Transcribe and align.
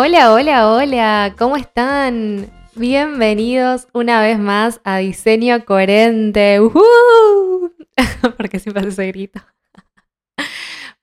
Hola, 0.00 0.32
hola, 0.32 0.70
hola, 0.70 1.34
¿cómo 1.36 1.56
están? 1.56 2.48
Bienvenidos 2.76 3.88
una 3.92 4.20
vez 4.22 4.38
más 4.38 4.80
a 4.84 4.98
Diseño 4.98 5.64
Coherente. 5.64 6.60
¡Uhú! 6.60 7.74
Porque 8.36 8.60
siempre 8.60 8.82
hace 8.82 8.90
ese 8.90 9.06
grito. 9.08 9.40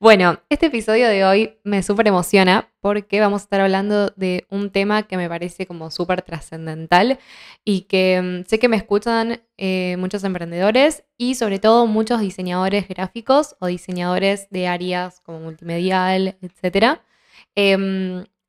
Bueno, 0.00 0.40
este 0.48 0.66
episodio 0.66 1.08
de 1.08 1.26
hoy 1.26 1.58
me 1.62 1.82
súper 1.82 2.08
emociona 2.08 2.70
porque 2.80 3.20
vamos 3.20 3.42
a 3.42 3.44
estar 3.44 3.60
hablando 3.60 4.14
de 4.16 4.46
un 4.48 4.70
tema 4.70 5.02
que 5.02 5.18
me 5.18 5.28
parece 5.28 5.66
como 5.66 5.90
súper 5.90 6.22
trascendental 6.22 7.18
y 7.66 7.82
que 7.82 8.22
mm, 8.22 8.48
sé 8.48 8.58
que 8.58 8.68
me 8.68 8.78
escuchan 8.78 9.42
eh, 9.58 9.96
muchos 9.98 10.24
emprendedores 10.24 11.04
y 11.18 11.34
sobre 11.34 11.58
todo 11.58 11.86
muchos 11.86 12.20
diseñadores 12.22 12.88
gráficos 12.88 13.56
o 13.60 13.66
diseñadores 13.66 14.48
de 14.48 14.68
áreas 14.68 15.20
como 15.20 15.40
multimedial, 15.40 16.38
etc. 16.40 16.98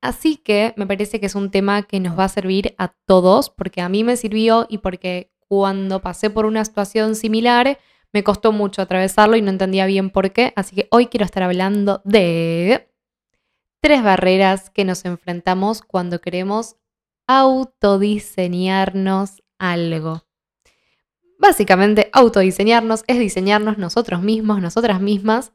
Así 0.02 0.38
que 0.38 0.74
me 0.78 0.86
parece 0.86 1.20
que 1.20 1.26
es 1.26 1.36
un 1.36 1.52
tema 1.52 1.84
que 1.84 2.00
nos 2.00 2.18
va 2.18 2.26
a 2.26 2.30
servir 2.30 2.76
a 2.78 2.94
todos, 3.06 3.50
porque 3.50 3.82
a 3.82 3.90
mí 3.90 4.04
me 4.04 4.18
sirvió 4.18 4.66
y 4.70 4.80
porque 4.80 5.32
cuando 5.40 6.02
pasé 6.02 6.30
por 6.30 6.46
una 6.46 6.64
situación 6.66 7.16
similar 7.16 7.80
me 8.14 8.24
costó 8.24 8.52
mucho 8.52 8.82
atravesarlo 8.82 9.38
y 9.38 9.42
no 9.42 9.52
entendía 9.52 9.86
bien 9.86 10.10
por 10.10 10.32
qué. 10.32 10.54
Así 10.56 10.76
que 10.76 10.88
hoy 10.92 11.08
quiero 11.08 11.26
estar 11.26 11.44
hablando 11.44 12.02
de 12.06 12.90
tres 13.82 14.04
barreras 14.04 14.70
que 14.70 14.86
nos 14.86 15.04
enfrentamos 15.06 15.82
cuando 15.82 16.22
queremos 16.22 16.78
autodiseñarnos 17.28 19.44
algo. 19.60 20.24
Básicamente, 21.40 22.10
autodiseñarnos 22.14 23.04
es 23.08 23.20
diseñarnos 23.20 23.78
nosotros 23.78 24.22
mismos, 24.22 24.62
nosotras 24.62 25.02
mismas. 25.02 25.52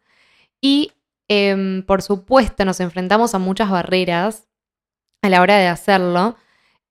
Y 0.60 0.92
Em, 1.34 1.82
por 1.82 2.02
supuesto, 2.02 2.64
nos 2.66 2.78
enfrentamos 2.80 3.34
a 3.34 3.38
muchas 3.38 3.70
barreras 3.70 4.48
a 5.22 5.30
la 5.30 5.40
hora 5.40 5.56
de 5.56 5.66
hacerlo 5.66 6.36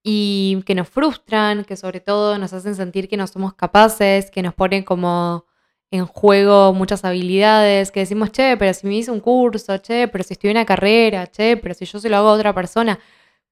y 0.04 0.64
que 0.66 0.74
nos 0.74 0.90
frustran, 0.90 1.64
que 1.64 1.76
sobre 1.76 2.00
todo 2.00 2.40
nos 2.40 2.52
hacen 2.54 2.76
sentir 2.76 3.08
que 3.08 3.18
no 3.18 3.28
somos 3.28 3.54
capaces, 3.54 4.32
que 4.32 4.42
nos 4.42 4.56
ponen 4.56 4.84
como 4.84 5.46
en 5.92 6.08
juego 6.08 6.74
muchas 6.74 7.06
habilidades, 7.06 7.92
que 7.92 8.00
decimos, 8.00 8.32
che, 8.32 8.58
pero 8.58 8.74
si 8.74 8.88
me 8.88 8.96
hice 8.96 9.12
un 9.12 9.20
curso, 9.20 9.78
che, 9.78 10.08
pero 10.08 10.24
si 10.24 10.34
estoy 10.34 10.50
en 10.50 10.58
una 10.58 10.66
carrera, 10.66 11.28
che, 11.28 11.58
pero 11.58 11.76
si 11.76 11.86
yo 11.86 12.00
se 12.00 12.10
lo 12.10 12.18
hago 12.18 12.30
a 12.30 12.34
otra 12.34 12.54
persona, 12.56 12.98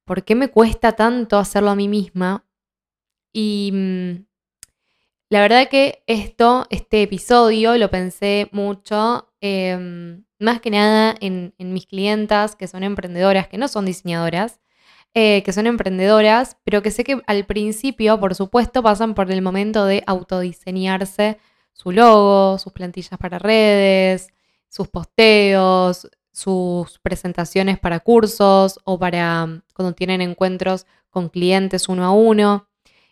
¿por 0.06 0.23
qué 0.23 0.34
me 0.36 0.50
cuesta 0.50 0.94
tanto 0.94 1.38
hacerlo 1.38 1.70
a 1.70 1.76
mí 1.76 1.88
misma? 1.88 2.45
Y 3.32 3.72
mm, 3.73 4.26
la 5.30 5.42
verdad 5.42 5.70
que 5.70 6.04
esto, 6.08 6.66
este 6.72 7.04
episodio, 7.04 7.78
lo 7.78 7.92
pensé 7.92 8.50
mucho 8.54 9.29
em, 9.42 10.23
más 10.40 10.62
que 10.62 10.72
nada 10.72 11.16
en, 11.20 11.54
mis 11.58 11.86
clientas 11.86 12.56
que 12.56 12.68
son 12.68 12.84
emprendedoras, 12.84 13.48
que 13.48 13.58
no 13.58 13.68
son 13.68 13.86
diseñadoras, 13.86 14.59
eh, 15.14 15.44
que 15.44 15.54
son 15.54 15.68
emprendedoras, 15.68 16.58
pero 16.64 16.82
que 16.82 16.92
sé 16.92 17.04
que 17.04 17.22
al 17.28 17.45
principio, 17.45 18.20
por 18.20 18.36
supuesto, 18.36 18.84
pasan 18.84 19.16
por 19.16 19.32
el 19.32 19.42
momento 19.42 19.86
de 19.86 20.04
autodiseñarse 20.08 21.40
su 21.73 21.92
logo, 21.92 22.58
sus 22.60 22.73
plantillas 22.73 23.17
para 23.20 23.40
redes, 23.40 24.30
sus 24.70 24.88
posteos, 24.88 26.10
sus 26.32 27.00
presentaciones 27.00 27.80
para 27.80 28.00
cursos 28.00 28.80
o 28.86 28.98
para 28.98 29.45
mm, 29.45 29.62
cuando 29.73 29.94
tienen 29.94 30.22
encuentros 30.22 30.86
con 31.10 31.30
clientes 31.30 31.90
uno 31.90 32.06
a 32.06 32.12
uno. 32.12 32.67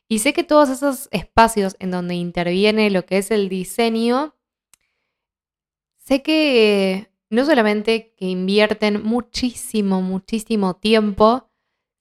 Y 0.07 0.19
sé 0.19 0.33
que 0.33 0.43
todos 0.43 0.69
esos 0.69 1.09
espacios 1.11 1.75
en 1.79 1.91
donde 1.91 2.15
interviene 2.15 2.89
lo 2.89 3.05
que 3.05 3.17
es 3.17 3.31
el 3.31 3.49
diseño, 3.49 4.35
sé 6.07 6.21
que 6.21 7.11
no 7.29 7.43
solamente 7.43 8.13
que 8.15 8.27
invierten 8.27 9.03
muchísimo, 9.03 10.01
muchísimo 10.01 10.77
tiempo, 10.77 11.49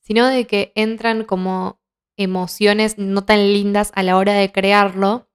sino 0.01 0.29
de 0.29 0.47
que 0.47 0.71
entran 0.77 1.25
como 1.25 1.81
emociones 2.17 2.99
no 2.99 3.25
tan 3.25 3.53
lindas 3.53 3.91
a 3.97 4.05
la 4.05 4.17
hora 4.17 4.35
de 4.35 4.53
crearlo 4.53 5.29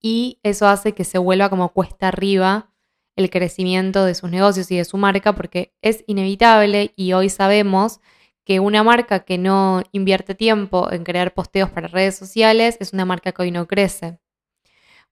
y 0.00 0.38
eso 0.44 0.68
hace 0.68 0.92
que 0.92 1.02
se 1.02 1.18
vuelva 1.18 1.50
como 1.50 1.70
cuesta 1.70 2.06
arriba 2.06 2.72
el 3.16 3.30
crecimiento 3.30 4.04
de 4.04 4.14
sus 4.14 4.30
negocios 4.30 4.70
y 4.70 4.76
de 4.76 4.84
su 4.84 4.96
marca 4.96 5.34
porque 5.34 5.74
es 5.82 6.04
inevitable 6.06 6.92
y 6.94 7.14
hoy 7.14 7.30
sabemos 7.30 8.00
que 8.44 8.60
una 8.60 8.84
marca 8.84 9.24
que 9.24 9.38
no 9.38 9.82
invierte 9.90 10.36
tiempo 10.36 10.88
en 10.92 11.02
crear 11.02 11.34
posteos 11.34 11.70
para 11.70 11.88
redes 11.88 12.14
sociales 12.14 12.76
es 12.78 12.92
una 12.92 13.04
marca 13.04 13.32
que 13.32 13.42
hoy 13.42 13.50
no 13.50 13.66
crece. 13.66 14.20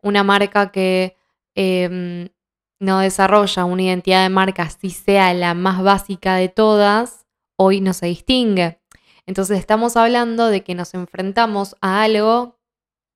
Una 0.03 0.23
marca 0.23 0.71
que 0.71 1.17
em, 1.57 2.29
no 2.81 2.99
desarrolla 2.99 3.65
una 3.67 3.83
identidad 3.83 4.23
de 4.23 4.31
marca, 4.31 4.69
si 4.71 4.91
sea 4.91 5.33
la 5.35 5.55
más 5.55 5.83
básica 5.83 6.35
de 6.37 6.49
todas, 6.49 7.27
hoy 7.57 7.81
no 7.81 7.93
se 7.93 8.07
distingue. 8.07 8.81
Entonces 9.27 9.59
estamos 9.59 9.97
hablando 9.97 10.49
de 10.49 10.65
que 10.65 10.75
nos 10.75 10.95
enfrentamos 10.95 11.77
a 11.81 12.03
algo 12.03 12.59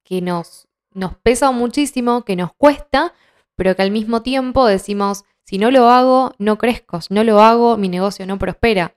que 0.05 0.21
nos, 0.21 0.69
nos 0.93 1.17
pesa 1.17 1.51
muchísimo, 1.51 2.25
que 2.25 2.37
nos 2.37 2.53
cuesta, 2.53 3.15
pero 3.57 3.75
que 3.75 3.83
al 3.83 3.91
mismo 3.91 4.23
tiempo 4.23 4.67
decimos, 4.67 5.25
si 5.45 5.59
no 5.59 5.71
lo 5.71 5.89
hago, 5.89 6.35
no 6.39 6.59
crezco, 6.59 7.01
si 7.01 7.15
no 7.15 7.25
lo 7.25 7.41
hago, 7.41 7.79
mi 7.79 7.89
negocio 7.89 8.27
no 8.27 8.39
prospera. 8.39 8.95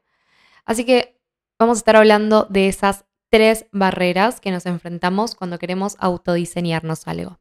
Así 0.66 0.84
que 0.84 1.18
vamos 1.58 1.78
a 1.78 1.80
estar 1.80 1.96
hablando 1.96 2.46
de 2.50 2.68
esas 2.68 3.06
tres 3.30 3.68
barreras 3.72 4.42
que 4.42 4.52
nos 4.52 4.66
enfrentamos 4.66 5.34
cuando 5.34 5.60
queremos 5.60 5.96
autodiseñarnos 6.00 7.08
algo. 7.08 7.40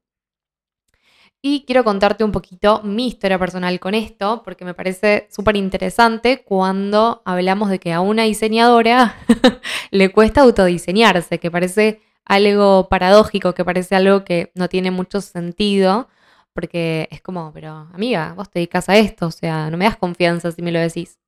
Y 1.49 1.63
quiero 1.65 1.85
contarte 1.85 2.25
un 2.25 2.33
poquito 2.33 2.81
mi 2.83 3.07
historia 3.07 3.39
personal 3.39 3.79
con 3.79 3.95
esto, 3.95 4.43
porque 4.43 4.65
me 4.65 4.75
parece 4.75 5.29
súper 5.31 5.55
interesante 5.55 6.43
cuando 6.43 7.23
hablamos 7.25 7.71
de 7.71 7.79
que 7.79 7.93
a 7.93 8.01
una 8.01 8.25
diseñadora 8.25 9.15
le 9.93 10.11
cuesta 10.11 10.41
autodiseñarse, 10.41 11.39
que 11.39 11.53
parece 11.53 12.01
algo 12.25 12.89
paradójico, 12.89 13.55
que 13.55 13.65
parece 13.65 13.95
algo 13.95 14.25
que 14.25 14.51
no 14.57 14.69
tiene 14.69 14.91
mucho 14.91 15.21
sentido, 15.21 16.09
porque 16.53 17.07
es 17.13 17.23
como, 17.23 17.53
pero 17.53 17.91
amiga, 17.95 18.35
vos 18.35 18.51
te 18.51 18.59
dedicas 18.59 18.89
a 18.89 18.97
esto, 18.97 19.27
o 19.29 19.31
sea, 19.31 19.71
no 19.71 19.77
me 19.77 19.85
das 19.85 19.99
confianza 19.99 20.51
si 20.51 20.63
me 20.63 20.73
lo 20.73 20.81
decís. 20.81 21.21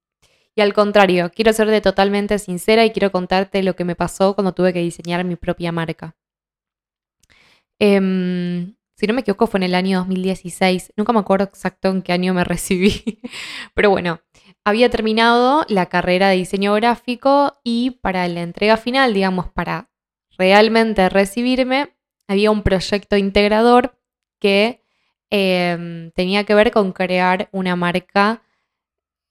Y 0.57 0.63
al 0.63 0.73
contrario, 0.75 1.31
quiero 1.33 1.53
serte 1.53 1.81
totalmente 1.81 2.41
sincera 2.41 2.85
y 2.85 2.91
quiero 2.91 3.13
contarte 3.13 3.63
lo 3.63 3.77
que 3.77 3.85
me 3.85 3.95
pasó 3.95 4.35
cuando 4.35 4.53
tuve 4.53 4.73
que 4.73 4.81
diseñar 4.81 5.23
mi 5.25 5.37
propia 5.37 5.71
marca. 5.71 6.17
Eh, 7.79 8.75
si 8.99 9.07
no 9.07 9.15
me 9.15 9.21
equivoco, 9.21 9.47
fue 9.47 9.59
en 9.59 9.65
el 9.65 9.77
año 9.77 9.99
2016. 9.99 10.95
Nunca 10.97 11.13
me 11.13 11.21
acuerdo 11.21 11.45
exacto 11.45 11.89
en 11.89 12.03
qué 12.03 12.13
año 12.13 12.35
me 12.35 12.43
recibí. 12.43 13.21
Pero 13.75 13.91
bueno, 13.91 14.21
había 14.65 14.91
terminado 14.91 15.65
la 15.69 15.87
carrera 15.87 16.31
de 16.31 16.37
diseño 16.37 16.75
gráfico 16.75 17.61
y 17.63 17.93
para 17.93 18.27
la 18.27 18.43
entrega 18.43 18.77
final, 18.77 19.15
digamos, 19.15 19.53
para 19.53 19.89
realmente 20.37 21.09
recibirme, 21.11 21.95
había 22.27 22.51
un 22.51 22.65
proyecto 22.65 23.17
integrador 23.17 23.97
que 24.41 24.83
em, 25.31 26.11
tenía 26.11 26.43
que 26.43 26.57
ver 26.57 26.73
con 26.73 26.91
crear 26.91 27.49
una 27.53 27.77
marca 27.77 28.43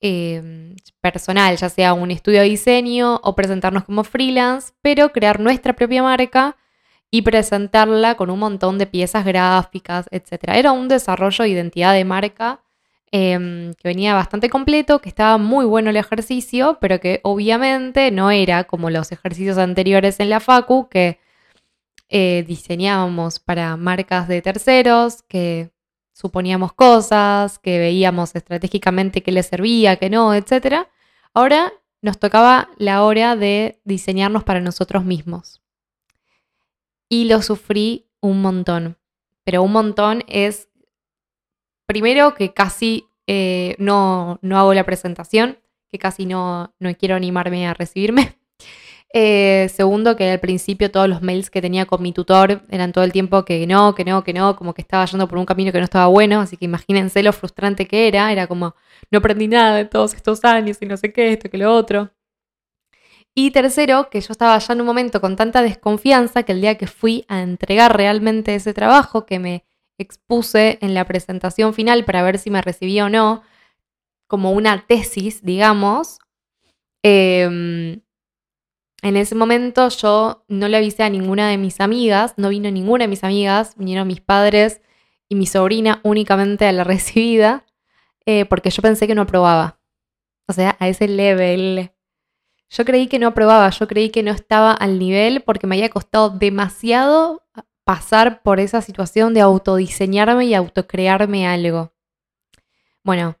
em, 0.00 0.76
personal, 1.02 1.58
ya 1.58 1.68
sea 1.68 1.92
un 1.92 2.10
estudio 2.10 2.40
de 2.40 2.48
diseño 2.48 3.20
o 3.22 3.34
presentarnos 3.34 3.84
como 3.84 4.02
freelance, 4.02 4.72
pero 4.80 5.12
crear 5.12 5.40
nuestra 5.40 5.74
propia 5.74 6.02
marca 6.02 6.56
y 7.10 7.22
presentarla 7.22 8.16
con 8.16 8.30
un 8.30 8.38
montón 8.38 8.78
de 8.78 8.86
piezas 8.86 9.24
gráficas, 9.24 10.06
etc. 10.10 10.44
Era 10.54 10.72
un 10.72 10.88
desarrollo 10.88 11.44
de 11.44 11.50
identidad 11.50 11.94
de 11.94 12.04
marca 12.04 12.60
em, 13.10 13.72
que 13.74 13.88
venía 13.88 14.14
bastante 14.14 14.50
completo, 14.50 15.00
que 15.00 15.08
estaba 15.08 15.38
muy 15.38 15.64
bueno 15.64 15.90
el 15.90 15.96
ejercicio, 15.96 16.78
pero 16.80 17.00
que 17.00 17.20
obviamente 17.24 18.10
no 18.10 18.30
era 18.30 18.64
como 18.64 18.90
los 18.90 19.12
ejercicios 19.12 19.58
anteriores 19.58 20.20
en 20.20 20.30
la 20.30 20.40
Facu, 20.40 20.88
que 20.90 21.18
eh, 22.10 22.44
diseñábamos 22.46 23.38
para 23.40 23.76
marcas 23.76 24.28
de 24.28 24.42
terceros, 24.42 25.22
que 25.22 25.70
suponíamos 26.12 26.72
cosas, 26.74 27.58
que 27.58 27.78
veíamos 27.78 28.34
estratégicamente 28.34 29.22
qué 29.22 29.32
les 29.32 29.46
servía, 29.46 29.96
qué 29.96 30.10
no, 30.10 30.34
etc. 30.34 30.86
Ahora 31.34 31.72
nos 32.02 32.18
tocaba 32.18 32.70
la 32.78 33.04
hora 33.04 33.36
de 33.36 33.80
diseñarnos 33.84 34.44
para 34.44 34.60
nosotros 34.60 35.04
mismos 35.04 35.62
y 37.08 37.24
lo 37.24 37.42
sufrí 37.42 38.06
un 38.20 38.42
montón. 38.42 38.96
Pero 39.44 39.62
un 39.62 39.72
montón 39.72 40.22
es, 40.28 40.68
primero 41.86 42.34
que 42.34 42.52
casi 42.52 43.06
eh, 43.26 43.76
no, 43.78 44.38
no, 44.42 44.58
hago 44.58 44.74
la 44.74 44.84
presentación, 44.84 45.58
que 45.88 45.98
casi 45.98 46.26
no, 46.26 46.74
no 46.78 46.94
quiero 46.94 47.14
animarme 47.14 47.66
a 47.66 47.74
recibirme. 47.74 48.36
Eh, 49.14 49.70
segundo, 49.74 50.16
que 50.16 50.30
al 50.32 50.38
principio 50.38 50.90
todos 50.90 51.08
los 51.08 51.22
mails 51.22 51.48
que 51.48 51.62
tenía 51.62 51.86
con 51.86 52.02
mi 52.02 52.12
tutor 52.12 52.60
eran 52.68 52.92
todo 52.92 53.04
el 53.04 53.12
tiempo 53.12 53.42
que 53.46 53.66
no, 53.66 53.94
que 53.94 54.04
no, 54.04 54.22
que 54.22 54.34
no, 54.34 54.54
como 54.54 54.74
que 54.74 54.82
estaba 54.82 55.06
yendo 55.06 55.26
por 55.26 55.38
un 55.38 55.46
camino 55.46 55.72
que 55.72 55.78
no 55.78 55.84
estaba 55.84 56.08
bueno, 56.08 56.42
así 56.42 56.58
que 56.58 56.66
imagínense 56.66 57.22
lo 57.22 57.32
frustrante 57.32 57.86
que 57.88 58.06
era, 58.06 58.30
era 58.30 58.46
como 58.46 58.74
no 59.10 59.20
aprendí 59.20 59.48
nada 59.48 59.76
de 59.76 59.86
todos 59.86 60.12
estos 60.12 60.44
años 60.44 60.76
y 60.82 60.86
no 60.86 60.98
sé 60.98 61.10
qué, 61.10 61.32
esto, 61.32 61.48
que 61.48 61.56
lo 61.56 61.74
otro. 61.74 62.10
Y 63.38 63.50
tercero, 63.52 64.10
que 64.10 64.20
yo 64.20 64.32
estaba 64.32 64.58
ya 64.58 64.72
en 64.72 64.80
un 64.80 64.86
momento 64.86 65.20
con 65.20 65.36
tanta 65.36 65.62
desconfianza 65.62 66.42
que 66.42 66.52
el 66.52 66.60
día 66.60 66.76
que 66.76 66.86
fui 66.86 67.24
a 67.28 67.42
entregar 67.42 67.96
realmente 67.96 68.54
ese 68.54 68.74
trabajo 68.74 69.26
que 69.26 69.38
me 69.38 69.64
expuse 69.96 70.78
en 70.80 70.94
la 70.94 71.04
presentación 71.04 71.74
final 71.74 72.04
para 72.04 72.22
ver 72.22 72.38
si 72.38 72.50
me 72.50 72.62
recibía 72.62 73.04
o 73.04 73.08
no, 73.08 73.42
como 74.26 74.52
una 74.52 74.86
tesis, 74.86 75.44
digamos, 75.44 76.18
Em, 77.02 78.02
en 79.02 79.16
ese 79.16 79.34
momento 79.34 79.88
yo 79.88 80.44
no 80.48 80.68
le 80.68 80.76
avisé 80.76 81.04
a 81.04 81.10
ninguna 81.10 81.48
de 81.48 81.56
mis 81.56 81.80
amigas, 81.80 82.34
no 82.36 82.48
vino 82.48 82.70
ninguna 82.70 83.04
de 83.04 83.08
mis 83.08 83.24
amigas, 83.24 83.74
vinieron 83.76 84.08
mis 84.08 84.20
padres 84.20 84.80
y 85.28 85.36
mi 85.36 85.46
sobrina 85.46 86.00
únicamente 86.04 86.66
a 86.66 86.72
la 86.72 86.84
recibida, 86.92 87.64
eh, 88.26 88.44
porque 88.46 88.70
yo 88.70 88.82
pensé 88.82 89.06
que 89.06 89.14
no 89.14 89.22
aprobaba. 89.22 89.80
O 90.48 90.52
sea, 90.52 90.76
a 90.80 90.88
ese 90.88 91.08
level. 91.08 91.92
Yo 92.70 92.84
creí 92.84 93.06
que 93.06 93.18
no 93.18 93.28
aprobaba, 93.28 93.70
yo 93.70 93.88
creí 93.88 94.10
que 94.10 94.22
no 94.22 94.30
estaba 94.30 94.72
al 94.72 94.98
nivel 94.98 95.42
porque 95.42 95.66
me 95.66 95.76
había 95.76 95.88
costado 95.88 96.30
demasiado 96.30 97.42
pasar 97.84 98.42
por 98.42 98.60
esa 98.60 98.82
situación 98.82 99.32
de 99.32 99.40
autodiseñarme 99.40 100.44
y 100.44 100.54
autocrearme 100.54 101.46
algo. 101.46 101.94
Bueno, 103.02 103.38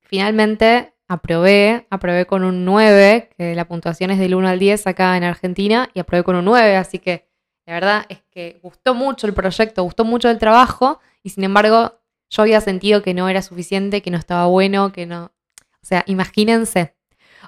finalmente 0.00 0.94
aprobé, 1.06 1.86
aprobé 1.88 2.26
con 2.26 2.42
un 2.42 2.64
9, 2.64 3.30
que 3.38 3.54
la 3.54 3.68
puntuación 3.68 4.10
es 4.10 4.18
del 4.18 4.34
1 4.34 4.48
al 4.48 4.58
10 4.58 4.88
acá 4.88 5.16
en 5.16 5.22
Argentina, 5.22 5.88
y 5.94 6.00
aprobé 6.00 6.24
con 6.24 6.34
un 6.34 6.44
9, 6.44 6.76
así 6.76 6.98
que 6.98 7.28
la 7.64 7.74
verdad 7.74 8.06
es 8.08 8.22
que 8.30 8.58
gustó 8.62 8.94
mucho 8.94 9.28
el 9.28 9.34
proyecto, 9.34 9.84
gustó 9.84 10.04
mucho 10.04 10.28
el 10.28 10.38
trabajo, 10.38 11.00
y 11.22 11.30
sin 11.30 11.44
embargo 11.44 12.00
yo 12.30 12.42
había 12.42 12.60
sentido 12.60 13.02
que 13.02 13.14
no 13.14 13.28
era 13.28 13.42
suficiente, 13.42 14.02
que 14.02 14.10
no 14.10 14.18
estaba 14.18 14.46
bueno, 14.46 14.92
que 14.92 15.06
no... 15.06 15.32
O 15.80 15.86
sea, 15.88 16.02
imagínense. 16.06 16.96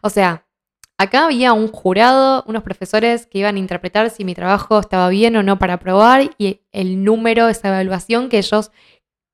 O 0.03 0.09
sea, 0.09 0.47
acá 1.01 1.25
había 1.25 1.55
un 1.55 1.69
jurado, 1.69 2.45
unos 2.47 2.63
profesores 2.63 3.27
que 3.27 3.39
iban 3.39 3.57
a 3.57 3.59
interpretar 3.59 4.11
si 4.11 4.23
mi 4.23 4.35
trabajo 4.35 4.79
estaba 4.79 5.09
bien 5.09 5.35
o 5.35 5.43
no 5.43 5.59
para 5.59 5.75
aprobar, 5.75 6.31
y 6.37 6.61
el 6.73 7.03
número, 7.03 7.49
esa 7.49 7.69
evaluación 7.69 8.29
que 8.29 8.37
ellos 8.37 8.71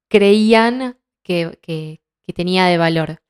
creían 0.08 0.96
que, 1.24 1.58
que 1.60 2.32
tenía 2.32 2.66
de 2.66 2.78
valor. 2.78 3.20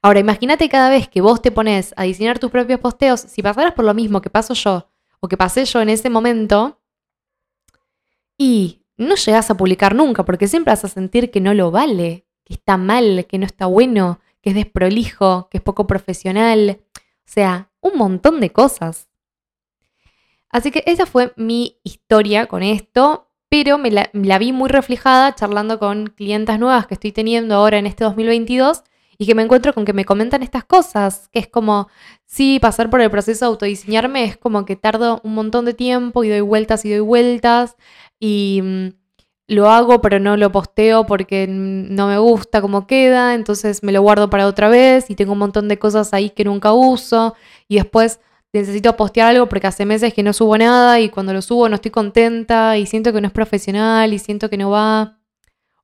Ahora, 0.00 0.20
imagínate 0.20 0.70
cada 0.70 0.88
vez 0.88 1.06
que 1.06 1.20
vos 1.20 1.42
te 1.42 1.50
pones 1.50 1.92
a 1.98 2.04
diseñar 2.04 2.38
tus 2.38 2.50
propios 2.50 2.80
posteos, 2.80 3.20
si 3.20 3.42
pasaras 3.42 3.74
por 3.74 3.84
lo 3.84 3.92
mismo 3.92 4.22
que 4.22 4.30
paso 4.30 4.54
yo 4.54 4.88
o 5.20 5.28
que 5.28 5.36
pasé 5.36 5.66
yo 5.66 5.82
en 5.82 5.90
ese 5.90 6.08
momento, 6.08 6.80
y 8.38 8.86
no 8.96 9.16
llegas 9.16 9.50
a 9.50 9.56
publicar 9.58 9.94
nunca, 9.94 10.24
porque 10.24 10.48
siempre 10.48 10.72
vas 10.72 10.84
a 10.86 10.88
sentir 10.88 11.30
que 11.30 11.42
no 11.42 11.52
lo 11.52 11.70
vale, 11.70 12.24
que 12.42 12.54
está 12.54 12.78
mal, 12.78 13.26
que 13.28 13.36
no 13.36 13.44
está 13.44 13.66
bueno, 13.66 14.18
que 14.40 14.50
es 14.50 14.56
desprolijo, 14.56 15.48
que 15.50 15.58
es 15.58 15.62
poco 15.62 15.86
profesional. 15.86 16.80
Sea, 17.24 17.70
un 17.80 17.96
montón 17.96 18.40
de 18.40 18.50
cosas. 18.50 19.08
Así 20.50 20.70
que 20.70 20.82
esa 20.86 21.06
fue 21.06 21.32
mi 21.36 21.80
historia 21.82 22.46
con 22.46 22.62
esto, 22.62 23.30
pero 23.48 23.78
me 23.78 23.90
la, 23.90 24.10
la, 24.12 24.38
vi 24.38 24.52
muy 24.52 24.68
reflejada 24.68 25.34
charlando 25.34 25.78
con 25.78 26.08
clientas 26.08 26.58
nuevas 26.58 26.86
que 26.86 26.94
estoy 26.94 27.12
teniendo 27.12 27.54
ahora 27.54 27.78
en 27.78 27.86
este 27.86 28.04
2022 28.04 28.82
y 29.18 29.26
que 29.26 29.34
me 29.34 29.42
encuentro 29.42 29.72
con 29.72 29.84
que 29.84 29.92
me 29.92 30.04
comentan 30.04 30.42
estas 30.42 30.64
cosas, 30.64 31.28
que 31.28 31.38
es 31.38 31.48
como, 31.48 31.88
sí, 32.26 32.58
pasar 32.60 32.90
por 32.90 33.00
el 33.00 33.10
proceso 33.10 33.44
de 33.44 33.50
autodiseñarme 33.50 34.24
es 34.24 34.36
como 34.36 34.64
que 34.64 34.76
tardo 34.76 35.20
un 35.22 35.34
montón 35.34 35.64
de 35.64 35.74
tiempo 35.74 36.24
y 36.24 36.28
doy 36.28 36.40
vueltas 36.40 36.84
y 36.84 36.90
doy 36.90 37.00
vueltas 37.00 37.76
y 38.18 38.60
mm, 38.62 38.88
lo 39.52 39.70
hago 39.70 40.00
pero 40.00 40.18
no 40.18 40.36
lo 40.36 40.50
posteo 40.50 41.06
porque 41.06 41.46
no 41.48 42.08
me 42.08 42.18
gusta 42.18 42.60
cómo 42.60 42.86
queda, 42.86 43.34
entonces 43.34 43.82
me 43.82 43.92
lo 43.92 44.02
guardo 44.02 44.30
para 44.30 44.46
otra 44.46 44.68
vez 44.68 45.10
y 45.10 45.14
tengo 45.14 45.32
un 45.32 45.38
montón 45.38 45.68
de 45.68 45.78
cosas 45.78 46.12
ahí 46.12 46.30
que 46.30 46.44
nunca 46.44 46.72
uso 46.72 47.34
y 47.68 47.76
después 47.76 48.20
necesito 48.52 48.96
postear 48.96 49.28
algo 49.28 49.48
porque 49.48 49.66
hace 49.66 49.86
meses 49.86 50.12
que 50.12 50.22
no 50.22 50.32
subo 50.32 50.58
nada 50.58 51.00
y 51.00 51.08
cuando 51.08 51.32
lo 51.32 51.42
subo 51.42 51.68
no 51.68 51.76
estoy 51.76 51.90
contenta 51.90 52.76
y 52.76 52.86
siento 52.86 53.12
que 53.12 53.20
no 53.20 53.28
es 53.28 53.32
profesional 53.32 54.12
y 54.12 54.18
siento 54.18 54.50
que 54.50 54.58
no 54.58 54.70
va. 54.70 55.18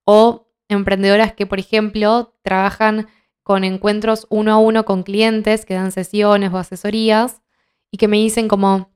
O 0.04 0.48
emprendedoras 0.68 1.32
que, 1.32 1.46
por 1.46 1.58
ejemplo, 1.58 2.34
trabajan 2.42 3.08
con 3.42 3.64
encuentros 3.64 4.26
uno 4.28 4.52
a 4.52 4.58
uno 4.58 4.84
con 4.84 5.02
clientes 5.02 5.64
que 5.64 5.74
dan 5.74 5.92
sesiones 5.92 6.52
o 6.52 6.58
asesorías 6.58 7.40
y 7.90 7.96
que 7.96 8.08
me 8.08 8.18
dicen 8.18 8.48
como, 8.48 8.90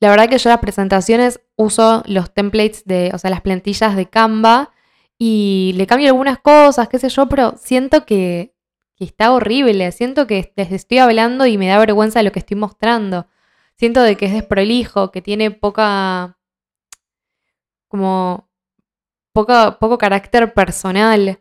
la 0.00 0.10
verdad 0.10 0.28
que 0.28 0.38
yo 0.38 0.50
las 0.50 0.58
presentaciones 0.58 1.40
uso 1.56 2.02
los 2.06 2.32
templates 2.32 2.84
de, 2.84 3.10
o 3.14 3.18
sea, 3.18 3.30
las 3.30 3.40
plantillas 3.40 3.96
de 3.96 4.06
Canva 4.06 4.72
y 5.18 5.72
le 5.76 5.86
cambio 5.86 6.08
algunas 6.08 6.38
cosas, 6.38 6.88
qué 6.88 6.98
sé 6.98 7.08
yo, 7.08 7.28
pero 7.28 7.54
siento 7.56 8.04
que, 8.04 8.54
que 8.96 9.04
está 9.04 9.32
horrible, 9.32 9.90
siento 9.92 10.26
que 10.26 10.52
les 10.56 10.72
estoy 10.72 10.98
hablando 10.98 11.46
y 11.46 11.56
me 11.58 11.68
da 11.68 11.78
vergüenza 11.78 12.22
lo 12.22 12.32
que 12.32 12.40
estoy 12.40 12.56
mostrando. 12.56 13.26
Siento 13.78 14.02
de 14.02 14.16
que 14.16 14.26
es 14.26 14.32
desprolijo, 14.32 15.10
que 15.10 15.22
tiene 15.22 15.50
poca, 15.50 16.38
como, 17.88 18.50
poca, 19.32 19.78
poco 19.78 19.98
carácter 19.98 20.52
personal. 20.54 21.40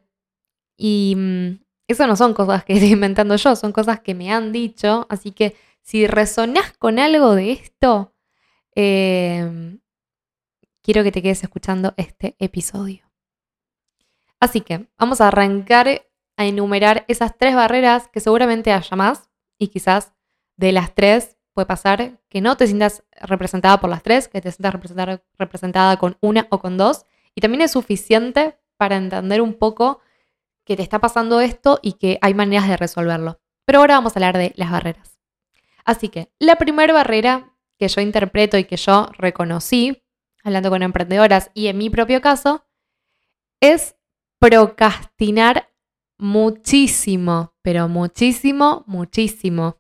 Y 0.78 1.16
mm, 1.18 1.60
eso 1.88 2.08
no 2.08 2.16
son 2.16 2.34
cosas 2.34 2.64
que 2.66 2.74
estoy 2.76 2.92
inventando 2.92 3.36
yo, 3.36 3.56
son 3.56 3.72
cosas 3.72 4.00
que 4.02 4.14
me 4.16 4.32
han 4.32 4.52
dicho. 4.52 5.08
Así 5.10 5.32
que 5.32 5.56
si 5.82 6.08
resonás 6.08 6.74
con 6.78 7.00
algo 7.00 7.36
de 7.36 7.52
esto, 7.52 8.15
em, 8.76 9.80
quiero 10.82 11.04
que 11.04 11.12
te 11.12 11.22
quedes 11.22 11.44
escuchando 11.44 11.94
este 11.98 12.36
episodio. 12.40 13.10
Así 14.40 14.62
que 14.62 14.88
vamos 14.98 15.22
a 15.22 15.30
arrancar 15.30 16.06
a 16.38 16.46
enumerar 16.46 17.06
esas 17.08 17.38
tres 17.38 17.56
barreras 17.56 18.08
que 18.10 18.20
seguramente 18.20 18.72
haya 18.72 18.96
más 18.96 19.30
y 19.58 19.70
quizás 19.70 20.14
de 20.58 20.72
las 20.72 20.94
tres 20.94 21.38
puede 21.54 21.66
pasar 21.66 22.20
que 22.30 22.42
no 22.42 22.58
te 22.58 22.68
sientas 22.68 23.04
representada 23.22 23.80
por 23.80 23.90
las 23.90 24.04
tres, 24.04 24.28
que 24.28 24.42
te 24.42 24.52
sientas 24.52 24.74
representada, 24.74 25.24
representada 25.38 25.98
con 25.98 26.18
una 26.22 26.48
o 26.50 26.60
con 26.60 26.78
dos. 26.78 27.06
Y 27.34 27.42
también 27.42 27.62
es 27.62 27.72
suficiente 27.72 28.58
para 28.78 28.98
entender 28.98 29.42
un 29.42 29.54
poco 29.54 30.02
que 30.66 30.76
te 30.76 30.84
está 30.84 31.00
pasando 31.00 31.40
esto 31.40 31.80
y 31.82 31.94
que 31.94 32.18
hay 32.22 32.34
maneras 32.34 32.68
de 32.68 32.76
resolverlo. 32.76 33.40
Pero 33.66 33.80
ahora 33.80 33.96
vamos 33.96 34.16
a 34.16 34.20
hablar 34.20 34.38
de 34.38 34.54
las 34.56 34.70
barreras. 34.70 35.20
Así 35.86 36.10
que 36.10 36.32
la 36.40 36.58
primera 36.58 36.94
barrera 36.94 37.55
que 37.78 37.88
yo 37.88 38.02
interpreto 38.02 38.58
y 38.58 38.66
que 38.66 38.78
yo 38.78 39.10
reconocí, 39.18 40.04
hablando 40.44 40.70
con 40.70 40.84
emprendedoras 40.84 41.52
y 41.54 41.68
en 41.68 41.78
mi 41.78 41.90
propio 41.90 42.22
caso, 42.22 42.66
es 43.60 43.96
procrastinar 44.40 45.70
muchísimo, 46.18 47.54
pero 47.62 47.88
muchísimo, 47.88 48.84
muchísimo. 48.88 49.78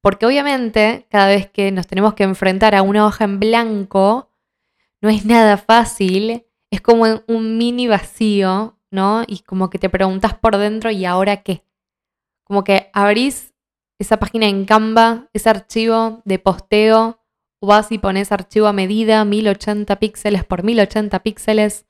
Porque 0.00 0.26
obviamente 0.26 1.06
cada 1.10 1.28
vez 1.28 1.48
que 1.48 1.72
nos 1.72 1.86
tenemos 1.86 2.14
que 2.14 2.24
enfrentar 2.24 2.74
a 2.74 2.82
una 2.82 3.06
hoja 3.06 3.24
en 3.24 3.40
blanco, 3.40 4.30
no 5.00 5.08
es 5.08 5.24
nada 5.24 5.56
fácil, 5.56 6.46
es 6.70 6.80
como 6.80 7.04
un 7.26 7.56
mini 7.56 7.86
vacío 7.86 8.74
¿no? 8.94 9.24
Y 9.26 9.40
como 9.40 9.70
que 9.70 9.78
te 9.80 9.90
preguntas 9.90 10.34
por 10.34 10.56
dentro, 10.56 10.90
¿y 10.90 11.04
ahora 11.04 11.42
qué? 11.42 11.64
Como 12.44 12.62
que 12.62 12.90
abrís 12.92 13.52
esa 13.98 14.18
página 14.18 14.46
en 14.46 14.64
Canva, 14.64 15.28
ese 15.32 15.50
archivo 15.50 16.22
de 16.24 16.38
posteo, 16.38 17.20
vas 17.60 17.90
y 17.92 17.98
pones 17.98 18.32
archivo 18.32 18.66
a 18.66 18.72
medida, 18.72 19.24
1080 19.24 19.96
píxeles 19.96 20.44
por 20.44 20.62
1080 20.62 21.22
píxeles, 21.22 21.86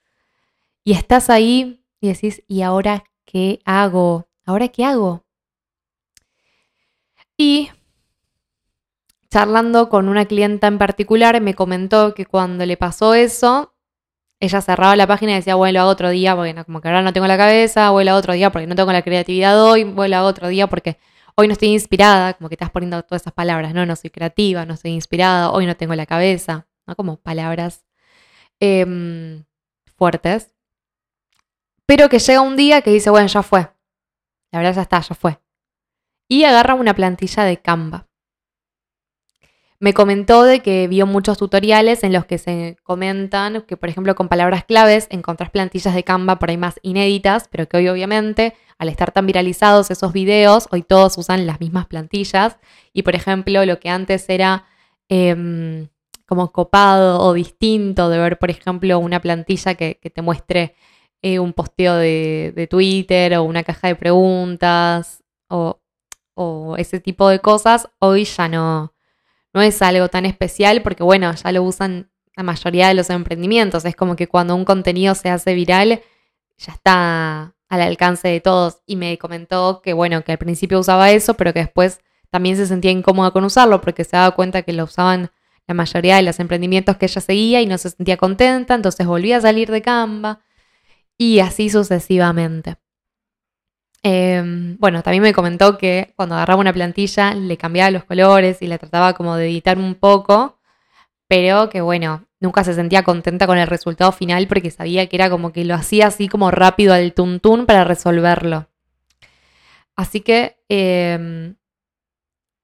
y 0.85 0.93
estás 0.93 1.31
ahí 1.31 1.85
y 2.01 2.09
decís, 2.09 2.43
¿y 2.47 2.63
ahora 2.63 3.05
qué 3.25 3.61
hago? 3.65 4.29
¿Ahora 4.45 4.69
qué 4.69 4.85
hago? 4.85 5.25
Y 7.37 7.71
charlando 9.31 9.89
con 9.89 10.09
una 10.09 10.27
clienta 10.27 10.67
en 10.69 10.79
particular, 10.79 11.41
me 11.41 11.55
comentó 11.55 12.15
que 12.15 12.27
cuando 12.27 12.65
le 12.67 12.77
pasó 12.77 13.15
eso, 13.15 13.75
ella 14.39 14.61
cerraba 14.61 14.95
la 14.95 15.07
página 15.07 15.33
y 15.33 15.37
decía, 15.37 15.55
bueno, 15.55 15.81
a 15.81 15.87
otro 15.87 16.11
día, 16.11 16.37
porque 16.37 16.55
como 16.65 16.81
que 16.81 16.89
ahora 16.89 17.03
no 17.03 17.13
tengo 17.13 17.27
la 17.27 17.37
cabeza, 17.37 17.91
vuelo 17.91 18.13
a 18.13 18.17
otro 18.17 18.35
día 18.35 18.51
porque 18.51 18.67
no 18.67 18.77
tengo 18.77 18.93
la 18.93 19.03
creatividad 19.03 19.61
hoy, 19.61 19.85
vuelo 19.85 20.17
a 20.17 20.23
otro 20.25 20.49
día 20.49 20.67
porque 20.69 20.99
hoy 21.37 21.47
no 21.49 21.53
estoy 21.53 21.69
inspirada, 21.69 22.35
como 22.35 22.49
que 22.49 22.55
estás 22.55 22.71
poniendo 22.71 23.03
todas 23.03 23.23
esas 23.23 23.33
palabras, 23.33 23.75
¿no? 23.75 23.87
No 23.87 23.97
soy 23.97 24.11
creativa, 24.11 24.65
no 24.67 24.77
soy 24.77 24.93
inspirada, 24.93 25.51
hoy 25.51 25.67
no 25.67 25.77
tengo 25.77 25.95
la 25.95 26.07
cabeza, 26.07 26.67
¿no? 26.87 26.97
Como 26.97 27.17
palabras 27.17 27.85
em, 28.61 29.45
fuertes. 29.97 30.53
Pero 31.87 32.09
que 32.09 32.19
llega 32.19 32.41
un 32.41 32.57
día 32.57 32.83
que 32.83 32.91
dice, 32.91 33.11
bueno, 33.11 33.27
ya 33.27 33.43
fue. 33.43 33.71
La 34.53 34.59
verdad 34.61 34.75
ya 34.75 34.83
está, 34.83 35.01
ya 35.01 35.15
fue. 35.15 35.39
Y 36.29 36.45
agarra 36.45 36.75
una 36.75 36.95
plantilla 36.95 37.45
de 37.45 37.61
Canva 37.61 38.09
me 39.85 39.93
comentó 39.93 40.45
de 40.45 40.61
que 40.61 40.89
vio 40.89 41.07
muchos 41.07 41.37
tutoriales 41.37 42.05
en 42.05 42.15
los 42.15 42.25
que 42.25 42.39
se 42.39 42.79
comentan 42.85 43.61
que, 43.69 43.77
por 43.77 43.91
ejemplo, 43.91 44.15
con 44.15 44.29
palabras 44.29 44.65
claves 44.65 45.07
encontrás 45.11 45.51
plantillas 45.51 45.95
de 45.95 46.03
Canva 46.03 46.39
por 46.39 46.49
ahí 46.49 46.57
más 46.57 46.81
inéditas, 46.81 47.49
pero 47.51 47.69
que 47.69 47.77
hoy 47.77 47.89
obviamente, 47.89 48.55
al 48.79 48.89
estar 48.89 49.13
tan 49.13 49.27
viralizados 49.27 49.91
esos 49.91 50.15
videos, 50.15 50.69
hoy 50.71 50.81
todos 50.81 51.19
usan 51.19 51.47
las 51.47 51.61
mismas 51.61 51.85
plantillas. 51.87 52.57
Y, 52.95 53.03
por 53.03 53.15
ejemplo, 53.15 53.63
lo 53.67 53.79
que 53.79 53.91
antes 53.91 54.27
era 54.31 54.65
em, 55.11 55.89
como 56.27 56.51
copado 56.51 57.21
o 57.21 57.35
distinto 57.35 58.09
de 58.09 58.19
ver, 58.19 58.39
por 58.39 58.49
ejemplo, 58.51 58.99
una 58.99 59.21
plantilla 59.21 59.75
que, 59.75 59.97
te 59.97 60.23
muestre 60.23 60.77
eh, 61.21 61.39
un 61.39 61.53
posteo 61.53 61.97
de, 61.97 62.67
Twitter 62.71 63.35
o 63.37 63.43
una 63.43 63.63
caja 63.65 63.89
de 63.89 63.97
preguntas 63.97 65.23
o, 65.51 65.79
o 66.33 66.77
ese 66.79 67.01
tipo 67.01 67.29
de 67.29 67.41
cosas, 67.41 67.91
hoy 67.99 68.25
ya 68.25 68.49
no 68.49 68.94
no 69.55 69.63
es 69.63 69.81
algo 69.83 70.09
tan 70.09 70.27
especial 70.27 70.83
porque, 70.83 71.03
bueno, 71.03 71.33
ya 71.33 71.53
lo 71.53 71.63
usan 71.63 72.11
la 72.37 72.43
mayoría 72.43 72.89
de 72.89 72.95
los 72.95 73.09
emprendimientos. 73.09 73.85
Es 73.85 73.95
como 73.97 74.17
que 74.17 74.27
cuando 74.27 74.57
un 74.57 74.65
contenido 74.65 75.15
se 75.15 75.31
hace 75.31 75.55
viral, 75.55 76.03
ya 76.59 76.73
está 76.73 77.55
al 77.69 77.81
alcance 77.81 78.29
de 78.29 78.41
todos. 78.41 78.81
Y 78.85 78.97
me 78.97 79.17
comentó 79.17 79.81
que, 79.81 79.93
bueno, 79.93 80.25
que 80.25 80.33
al 80.33 80.39
principio 80.39 80.81
usaba 80.81 81.13
eso, 81.13 81.35
pero 81.35 81.53
que 81.53 81.61
después 81.61 82.01
también 82.31 82.57
se 82.57 82.67
sentía 82.67 82.91
incómoda 82.91 83.31
con 83.31 83.45
usarlo 83.45 83.81
porque 83.81 84.03
se 84.03 84.17
daba 84.17 84.33
cuenta 84.33 84.63
que 84.63 84.73
lo 84.73 84.85
usaban 84.85 85.31
la 85.69 85.75
mayoría 85.75 86.17
de 86.17 86.23
los 86.23 86.41
emprendimientos 86.41 86.97
que 86.97 87.07
ella 87.07 87.21
seguía 87.21 87.63
y 87.63 87.67
no 87.67 87.79
se 87.79 87.91
sentía 87.91 88.17
contenta, 88.17 88.75
entonces 88.75 89.07
volvía 89.07 89.39
a 89.39 89.41
salir 89.41 89.71
de 89.71 89.81
Canva 89.83 90.41
y 91.17 91.39
así 91.39 91.71
sucesivamente. 91.71 92.77
Em, 94.07 94.77
bueno, 94.79 95.03
también 95.03 95.23
me 95.23 95.33
comentó 95.33 95.79
que 95.79 96.13
cuando 96.15 96.35
agarraba 96.35 96.61
una 96.61 96.75
plantilla 96.75 97.33
le 97.33 97.57
cambiaba 97.57 97.91
los 97.91 98.05
colores 98.05 98.61
y 98.61 98.67
le 98.67 98.79
trataba 98.79 99.15
como 99.15 99.35
de 99.37 99.47
editar 99.47 99.79
un 99.79 99.95
poco, 99.95 100.59
pero 101.27 101.71
que 101.71 101.81
bueno, 101.81 102.27
nunca 102.39 102.65
se 102.65 102.75
sentía 102.75 103.03
contenta 103.03 103.47
con 103.47 103.57
el 103.57 103.67
resultado 103.67 104.13
final 104.13 104.47
porque 104.47 104.71
sabía 104.71 105.09
que 105.09 105.17
era 105.17 105.31
como 105.31 105.53
que 105.53 105.65
lo 105.65 105.75
hacía 105.75 106.09
así 106.09 106.29
como 106.29 106.51
rápido 106.51 106.93
al 106.93 107.15
tuntún 107.15 107.65
para 107.65 107.85
resolverlo. 107.85 108.69
Así 109.97 110.21
que 110.21 110.59
em, 110.69 111.57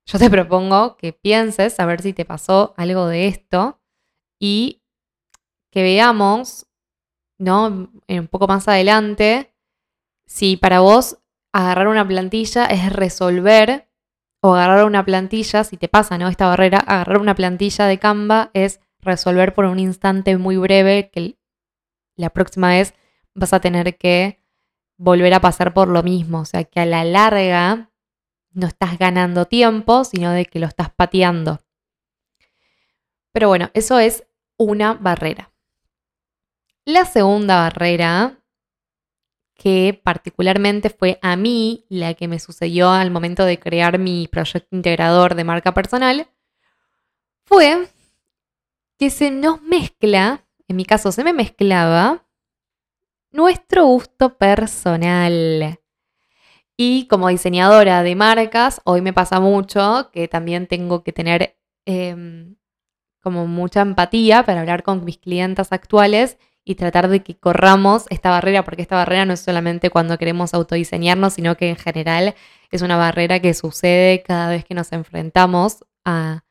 yo 0.05 0.19
te 0.19 0.29
propongo 0.29 0.99
que 0.99 1.15
pienses 1.15 1.81
a 1.81 1.87
ver 1.87 2.03
si 2.03 2.13
te 2.13 2.27
pasó 2.27 2.75
algo 2.77 3.07
de 3.07 3.29
esto 3.29 3.81
y 4.39 4.83
que 5.71 5.83
veamos, 5.83 6.67
¿no? 7.39 7.91
Un 8.09 8.29
poco 8.29 8.47
más 8.47 8.69
adelante, 8.69 9.55
si 10.27 10.59
para 10.59 10.81
vos 10.81 11.17
agarrar 11.53 11.89
una 11.89 12.07
plantilla 12.07 12.67
es 12.67 12.93
resolver 12.93 13.89
o 14.41 14.55
agarrar 14.55 14.85
una 14.85 15.05
plantilla, 15.05 15.65
si 15.65 15.77
te 15.77 15.89
pasa, 15.89 16.17
¿no? 16.19 16.29
Esta 16.29 16.47
barrera, 16.47 16.79
agarrar 16.79 17.19
una 17.19 17.35
plantilla 17.35 17.87
de 17.87 17.99
Canva 17.99 18.51
es 18.55 18.81
resolver 19.01 19.55
por 19.55 19.65
un 19.67 19.79
instante 19.79 20.37
muy 20.39 20.57
breve 20.57 21.11
que 21.11 21.37
la 22.17 22.31
próxima 22.31 22.71
vez 22.71 22.95
vas 23.35 23.53
a 23.53 23.61
tener 23.61 23.97
que 23.97 24.41
volver 24.97 25.35
a 25.35 25.41
pasar 25.41 25.75
por 25.75 25.89
lo 25.89 26.03
mismo. 26.03 26.41
O 26.41 26.45
sea, 26.45 26.65
que 26.65 26.81
a 26.81 26.87
la 26.87 27.05
larga 27.05 27.91
no 28.53 28.67
estás 28.67 28.99
ganando 28.99 29.47
tiempo, 29.47 30.05
sino 30.05 30.31
de 30.33 30.45
que 30.47 30.59
lo 30.59 30.67
estás 30.67 30.91
pateando. 30.91 31.61
Pero 33.33 33.49
bueno, 33.49 33.71
eso 33.75 33.99
es 33.99 34.25
una 34.57 34.95
barrera. 34.95 35.53
La 36.85 37.05
segunda 37.05 37.57
barrera, 37.57 38.40
que 39.61 40.01
particularmente 40.03 40.89
fue 40.89 41.19
a 41.21 41.37
mí 41.37 41.85
la 41.91 42.15
que 42.15 42.29
me 42.29 42.39
sucedió 42.39 42.89
al 42.89 43.11
momento 43.11 43.45
de 43.45 43.61
crear 43.61 43.99
mi 43.99 44.27
proyecto 44.27 44.75
integrador 44.75 45.35
de 45.35 45.45
marca 45.45 45.75
personal, 45.75 46.29
fue 47.45 47.87
que 48.99 49.11
se 49.11 49.31
nos 49.31 49.61
mezcla, 49.61 50.47
en 50.67 50.77
mi 50.77 50.87
caso 50.87 51.13
se 51.13 51.25
me 51.25 51.35
mezclaba, 51.35 52.27
nuestro 53.33 53.85
gusto 53.85 54.39
personal. 54.39 55.79
Y 56.79 57.07
como 57.09 57.29
diseñadora 57.29 58.03
de 58.03 58.17
marcas, 58.17 58.81
hoy 58.85 59.03
me 59.03 59.13
pasa 59.13 59.41
mucho 59.41 60.09
que 60.11 60.27
también 60.27 60.69
tengo 60.69 61.05
que 61.05 61.13
tener 61.13 61.59
em, 61.85 62.57
como 63.21 63.47
mucha 63.47 63.83
empatía 63.83 64.43
para 64.43 64.61
hablar 64.61 64.83
con 64.83 65.05
mis 65.05 65.19
clientes 65.19 65.71
actuales 65.71 66.39
y 66.71 66.77
tratar 66.77 67.09
de 67.09 67.21
que 67.25 67.37
corramos 67.37 68.05
esta 68.11 68.31
barrera, 68.31 68.65
porque 68.65 68.83
esta 68.83 68.95
barrera 68.95 69.25
no 69.25 69.33
es 69.33 69.41
solamente 69.41 69.91
cuando 69.91 70.17
queremos 70.19 70.55
autodiseñarnos, 70.55 71.35
sino 71.35 71.57
que 71.57 71.71
en 71.71 71.75
general 71.75 72.37
es 72.71 72.83
una 72.83 72.97
barrera 72.97 73.41
que 73.41 73.55
sucede 73.55 74.23
cada 74.23 74.49
vez 74.49 74.65
que 74.65 74.75
nos 74.75 74.93
enfrentamos 74.93 75.85
a, 76.05 76.45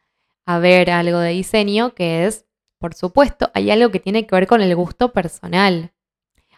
a 0.45 0.59
ver 0.59 0.91
algo 0.91 1.19
de 1.19 1.29
diseño, 1.29 1.93
que 1.95 2.25
es, 2.25 2.45
por 2.79 2.95
supuesto, 2.95 3.49
hay 3.53 3.71
algo 3.71 3.91
que 3.91 4.01
tiene 4.01 4.27
que 4.27 4.35
ver 4.35 4.45
con 4.45 4.61
el 4.61 4.75
gusto 4.75 5.13
personal. 5.13 5.93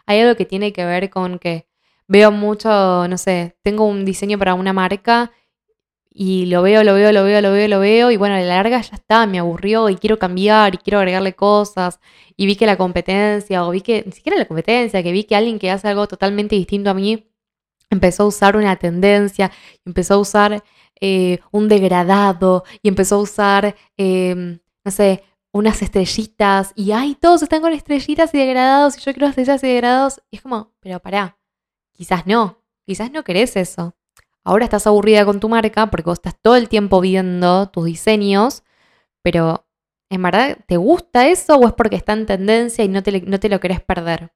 Hay 0.06 0.18
algo 0.18 0.34
que 0.34 0.44
tiene 0.44 0.72
que 0.72 0.84
ver 0.84 1.08
con 1.08 1.38
que 1.38 1.68
veo 2.08 2.32
mucho, 2.32 3.06
no 3.06 3.16
sé, 3.16 3.56
tengo 3.62 3.84
un 3.86 4.04
diseño 4.04 4.40
para 4.40 4.54
una 4.54 4.72
marca 4.72 5.30
y 6.14 6.46
lo 6.46 6.62
veo, 6.62 6.84
lo 6.84 6.94
veo, 6.94 7.12
lo 7.12 7.24
veo, 7.24 7.40
lo 7.40 7.52
veo, 7.52 7.68
lo 7.68 7.80
veo 7.80 8.10
y 8.10 8.16
bueno, 8.16 8.34
a 8.34 8.40
la 8.40 8.46
larga 8.46 8.80
ya 8.80 8.96
está, 8.96 9.26
me 9.26 9.38
aburrió 9.38 9.88
y 9.88 9.96
quiero 9.96 10.18
cambiar 10.18 10.74
y 10.74 10.78
quiero 10.78 10.98
agregarle 10.98 11.34
cosas 11.34 12.00
y 12.36 12.46
vi 12.46 12.56
que 12.56 12.66
la 12.66 12.76
competencia 12.76 13.66
o 13.66 13.70
vi 13.70 13.80
que, 13.80 14.02
ni 14.06 14.12
siquiera 14.12 14.38
la 14.38 14.46
competencia, 14.46 15.02
que 15.02 15.12
vi 15.12 15.24
que 15.24 15.36
alguien 15.36 15.58
que 15.58 15.70
hace 15.70 15.88
algo 15.88 16.06
totalmente 16.08 16.56
distinto 16.56 16.90
a 16.90 16.94
mí 16.94 17.30
empezó 17.90 18.24
a 18.24 18.26
usar 18.26 18.56
una 18.56 18.76
tendencia, 18.76 19.52
empezó 19.84 20.14
a 20.14 20.18
usar 20.18 20.64
eh, 21.00 21.40
un 21.50 21.68
degradado 21.68 22.64
y 22.82 22.88
empezó 22.88 23.16
a 23.16 23.18
usar, 23.18 23.76
em, 23.96 24.60
no 24.84 24.90
sé, 24.90 25.24
unas 25.52 25.82
estrellitas 25.82 26.72
y 26.76 26.92
ay, 26.92 27.14
todos 27.16 27.42
están 27.42 27.60
con 27.62 27.72
estrellitas 27.72 28.34
y 28.34 28.38
degradados 28.38 28.96
y 28.96 29.00
yo 29.00 29.12
quiero 29.12 29.28
estrellitas 29.28 29.62
y 29.64 29.68
degradados 29.68 30.22
y 30.30 30.36
es 30.36 30.42
como, 30.42 30.72
pero 30.80 31.00
pará, 31.00 31.38
Quizás 31.92 32.26
no, 32.26 32.58
quizás 32.84 33.12
no 33.12 33.22
querés 33.22 33.56
eso. 33.56 33.94
Ahora 34.44 34.64
estás 34.64 34.86
aburrida 34.86 35.24
con 35.24 35.40
tu 35.40 35.48
marca 35.48 35.90
porque 35.90 36.10
vos 36.10 36.18
estás 36.18 36.36
todo 36.40 36.56
el 36.56 36.68
tiempo 36.68 37.00
viendo 37.00 37.68
tus 37.70 37.84
diseños, 37.84 38.64
pero 39.22 39.66
¿en 40.10 40.22
verdad 40.22 40.58
te 40.66 40.76
gusta 40.76 41.28
eso 41.28 41.56
o 41.56 41.66
es 41.66 41.72
porque 41.74 41.96
está 41.96 42.12
en 42.12 42.26
tendencia 42.26 42.84
y 42.84 42.88
no 42.88 43.02
te, 43.02 43.20
no 43.22 43.38
te 43.38 43.48
lo 43.48 43.60
querés 43.60 43.80
perder? 43.80 44.32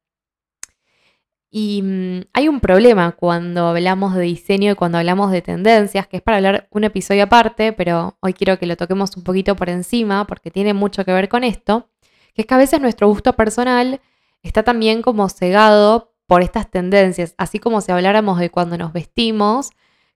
Y 1.50 1.82
mm, 1.82 2.20
hay 2.34 2.48
un 2.48 2.60
problema 2.60 3.12
cuando 3.12 3.68
hablamos 3.68 4.14
de 4.14 4.22
diseño 4.22 4.72
y 4.72 4.74
cuando 4.74 4.98
hablamos 4.98 5.30
de 5.32 5.42
tendencias, 5.42 6.06
que 6.06 6.18
es 6.18 6.22
para 6.22 6.36
hablar 6.36 6.68
un 6.70 6.84
episodio 6.84 7.24
aparte, 7.24 7.72
pero 7.72 8.18
hoy 8.20 8.34
quiero 8.34 8.58
que 8.58 8.66
lo 8.66 8.76
toquemos 8.76 9.16
un 9.16 9.24
poquito 9.24 9.56
por 9.56 9.70
encima 9.70 10.26
porque 10.26 10.50
tiene 10.50 10.74
mucho 10.74 11.04
que 11.04 11.12
ver 11.12 11.28
con 11.28 11.44
esto, 11.44 11.88
que 12.34 12.42
es 12.42 12.46
que 12.46 12.54
a 12.54 12.58
veces 12.58 12.80
nuestro 12.80 13.08
gusto 13.08 13.32
personal 13.34 14.00
está 14.42 14.62
también 14.62 15.02
como 15.02 15.28
cegado 15.28 16.14
por 16.26 16.42
estas 16.42 16.70
tendencias, 16.70 17.34
así 17.38 17.58
como 17.58 17.80
si 17.80 17.92
habláramos 17.92 18.38
de 18.38 18.50
cuando 18.50 18.76
nos 18.76 18.92
vestimos, 18.92 19.70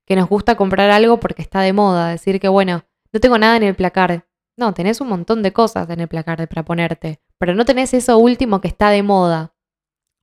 que 0.07 0.16
nos 0.16 0.28
gusta 0.28 0.57
comprar 0.57 0.90
algo 0.90 1.21
porque 1.21 1.42
está 1.42 1.61
de 1.61 1.73
moda, 1.73 2.09
decir 2.09 2.40
que 2.40 2.49
bueno, 2.49 2.85
no 3.12 3.21
tengo 3.21 3.38
nada 3.38 3.57
en 3.57 3.62
el 3.62 3.75
placar. 3.75 4.26
No, 4.57 4.75
tenés 4.75 5.00
un 5.00 5.09
montón 5.09 5.42
de 5.42 5.52
cosas 5.52 5.88
en 5.90 6.00
el 6.00 6.09
placar 6.09 6.47
para 6.49 6.64
ponerte, 6.64 7.21
pero 7.38 7.54
no 7.54 7.64
tenés 7.64 7.95
eso 7.95 8.19
último 8.19 8.61
que 8.61 8.69
está 8.69 8.90
de 8.90 9.02
moda, 9.02 9.54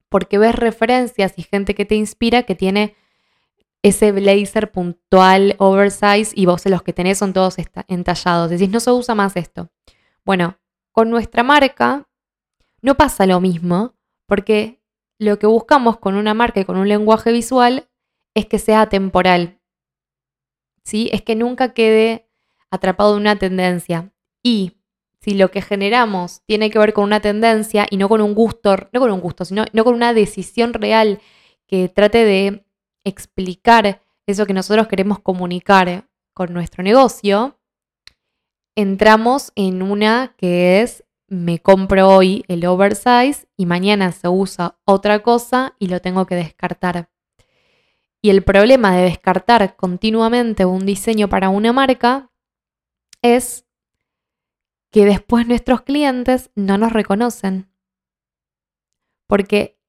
porque 0.09 0.37
ves 0.37 0.55
referencias 0.55 1.33
y 1.37 1.43
gente 1.43 1.73
que 1.73 1.85
te 1.85 1.95
inspira 1.95 2.43
que 2.43 2.55
tiene 2.55 2.95
ese 3.81 4.11
blazer 4.11 4.71
puntual, 4.71 5.55
oversize, 5.59 6.31
y 6.35 6.45
vos 6.45 6.65
los 6.65 6.83
que 6.83 6.93
tenés 6.93 7.17
son 7.17 7.33
todos 7.33 7.55
entallados. 7.87 8.49
Decís, 8.49 8.69
no 8.69 8.79
se 8.79 8.91
usa 8.91 9.15
más 9.15 9.35
esto. 9.35 9.69
Bueno, 10.25 10.57
con 10.91 11.09
nuestra 11.09 11.43
marca 11.43 12.07
no 12.81 12.95
pasa 12.95 13.25
lo 13.25 13.39
mismo, 13.39 13.93
porque 14.25 14.81
lo 15.19 15.39
que 15.39 15.47
buscamos 15.47 15.97
con 15.97 16.15
una 16.15 16.33
marca 16.33 16.59
y 16.59 16.65
con 16.65 16.77
un 16.77 16.87
lenguaje 16.87 17.31
visual 17.31 17.87
es 18.35 18.45
que 18.45 18.59
sea 18.59 18.87
temporal. 18.87 19.56
¿Sí? 20.87 21.09
Es 21.11 21.21
que 21.21 21.35
nunca 21.35 21.73
quede 21.73 22.29
atrapado 22.71 23.13
en 23.13 23.19
una 23.19 23.35
tendencia. 23.35 24.13
Y 24.41 24.77
si 25.19 25.33
lo 25.33 25.51
que 25.51 25.61
generamos 25.61 26.43
tiene 26.45 26.69
que 26.69 26.79
ver 26.79 26.93
con 26.93 27.03
una 27.03 27.19
tendencia 27.19 27.85
y 27.89 27.97
no 27.97 28.07
con 28.07 28.21
un 28.21 28.33
gusto, 28.33 28.73
no 28.93 29.01
con 29.01 29.11
un 29.11 29.19
gusto, 29.19 29.43
sino 29.43 29.65
no 29.73 29.83
con 29.83 29.95
una 29.95 30.13
decisión 30.13 30.73
real 30.73 31.19
que 31.67 31.89
trate 31.89 32.23
de 32.23 32.65
explicar 33.03 34.01
eso 34.27 34.45
que 34.45 34.53
nosotros 34.53 34.87
queremos 34.87 35.19
comunicar 35.19 36.07
con 36.33 36.53
nuestro 36.53 36.83
negocio, 36.83 37.59
entramos 38.73 39.51
en 39.55 39.81
una 39.81 40.35
que 40.37 40.81
es 40.81 41.03
me 41.27 41.59
compro 41.59 42.07
hoy 42.07 42.45
el 42.47 42.65
oversize 42.65 43.45
y 43.57 43.65
mañana 43.65 44.13
se 44.13 44.29
usa 44.29 44.77
otra 44.85 45.19
cosa 45.19 45.75
y 45.79 45.87
lo 45.87 45.99
tengo 45.99 46.25
que 46.25 46.35
descartar. 46.35 47.09
Y 48.21 48.29
el 48.29 48.43
problema 48.43 48.95
de 48.95 49.03
descartar 49.03 49.75
continuamente 49.75 50.65
un 50.65 50.85
diseño 50.85 51.29
para 51.29 51.49
una 51.49 51.71
marca 51.71 52.31
es 53.21 53.65
que 54.91 55.05
después 55.05 55.47
nuestros 55.47 55.81
clientes 55.81 56.49
no 56.55 56.77
nos 56.77 56.91
reconocen. 56.91 57.71
Porque 59.27 59.79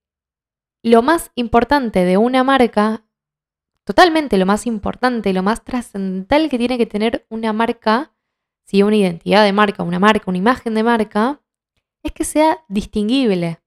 lo 0.82 1.02
más 1.02 1.30
importante 1.34 2.04
de 2.04 2.16
una 2.16 2.44
marca, 2.44 3.04
totalmente 3.84 4.36
lo 4.36 4.46
más 4.46 4.66
importante, 4.66 5.32
lo 5.32 5.42
más 5.42 5.64
trascendental 5.64 6.48
que 6.48 6.58
tiene 6.58 6.78
que 6.78 6.86
tener 6.86 7.26
una 7.30 7.52
marca, 7.52 8.14
si 8.64 8.82
una 8.82 8.96
identidad 8.96 9.44
de 9.44 9.52
marca, 9.52 9.82
una 9.82 9.98
marca, 9.98 10.24
una 10.26 10.38
imagen 10.38 10.74
de 10.74 10.82
marca, 10.82 11.40
es 12.02 12.12
que 12.12 12.24
sea 12.24 12.64
distinguible. 12.68 13.60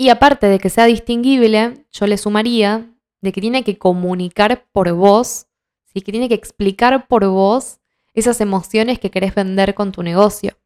Y 0.00 0.08
aparte 0.08 0.46
de 0.46 0.58
que 0.58 0.70
sea 0.70 0.86
distinguible, 0.86 1.84
yo 1.92 2.06
le 2.06 2.16
sumaría 2.16 2.90
de 3.20 3.32
que 3.32 3.42
tiene 3.42 3.64
que 3.64 3.76
comunicar 3.76 4.64
por 4.72 4.90
voz, 4.94 5.46
¿sí? 5.92 6.00
que 6.00 6.10
tiene 6.10 6.26
que 6.26 6.34
explicar 6.34 7.06
por 7.06 7.26
voz 7.26 7.80
esas 8.14 8.40
emociones 8.40 8.98
que 8.98 9.10
querés 9.10 9.34
vender 9.34 9.74
con 9.74 9.92
tu 9.92 10.02
negocio. 10.02 10.56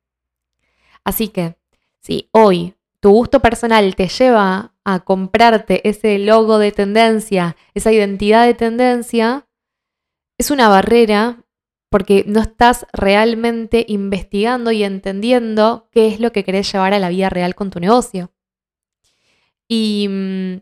Así 1.02 1.26
que, 1.26 1.56
si 1.98 2.28
hoy 2.30 2.76
tu 3.00 3.10
gusto 3.10 3.40
personal 3.40 3.96
te 3.96 4.06
lleva 4.06 4.72
a 4.84 5.00
comprarte 5.00 5.88
ese 5.88 6.20
logo 6.20 6.58
de 6.58 6.70
tendencia, 6.70 7.56
esa 7.74 7.90
identidad 7.90 8.46
de 8.46 8.54
tendencia, 8.54 9.48
es 10.38 10.52
una 10.52 10.68
barrera 10.68 11.42
porque 11.88 12.22
no 12.28 12.40
estás 12.40 12.86
realmente 12.92 13.84
investigando 13.88 14.70
y 14.70 14.84
entendiendo 14.84 15.88
qué 15.90 16.06
es 16.06 16.20
lo 16.20 16.30
que 16.30 16.44
querés 16.44 16.72
llevar 16.72 16.94
a 16.94 17.00
la 17.00 17.08
vida 17.08 17.30
real 17.30 17.56
con 17.56 17.70
tu 17.70 17.80
negocio. 17.80 18.30
Y 19.76 20.06
mm, 20.08 20.60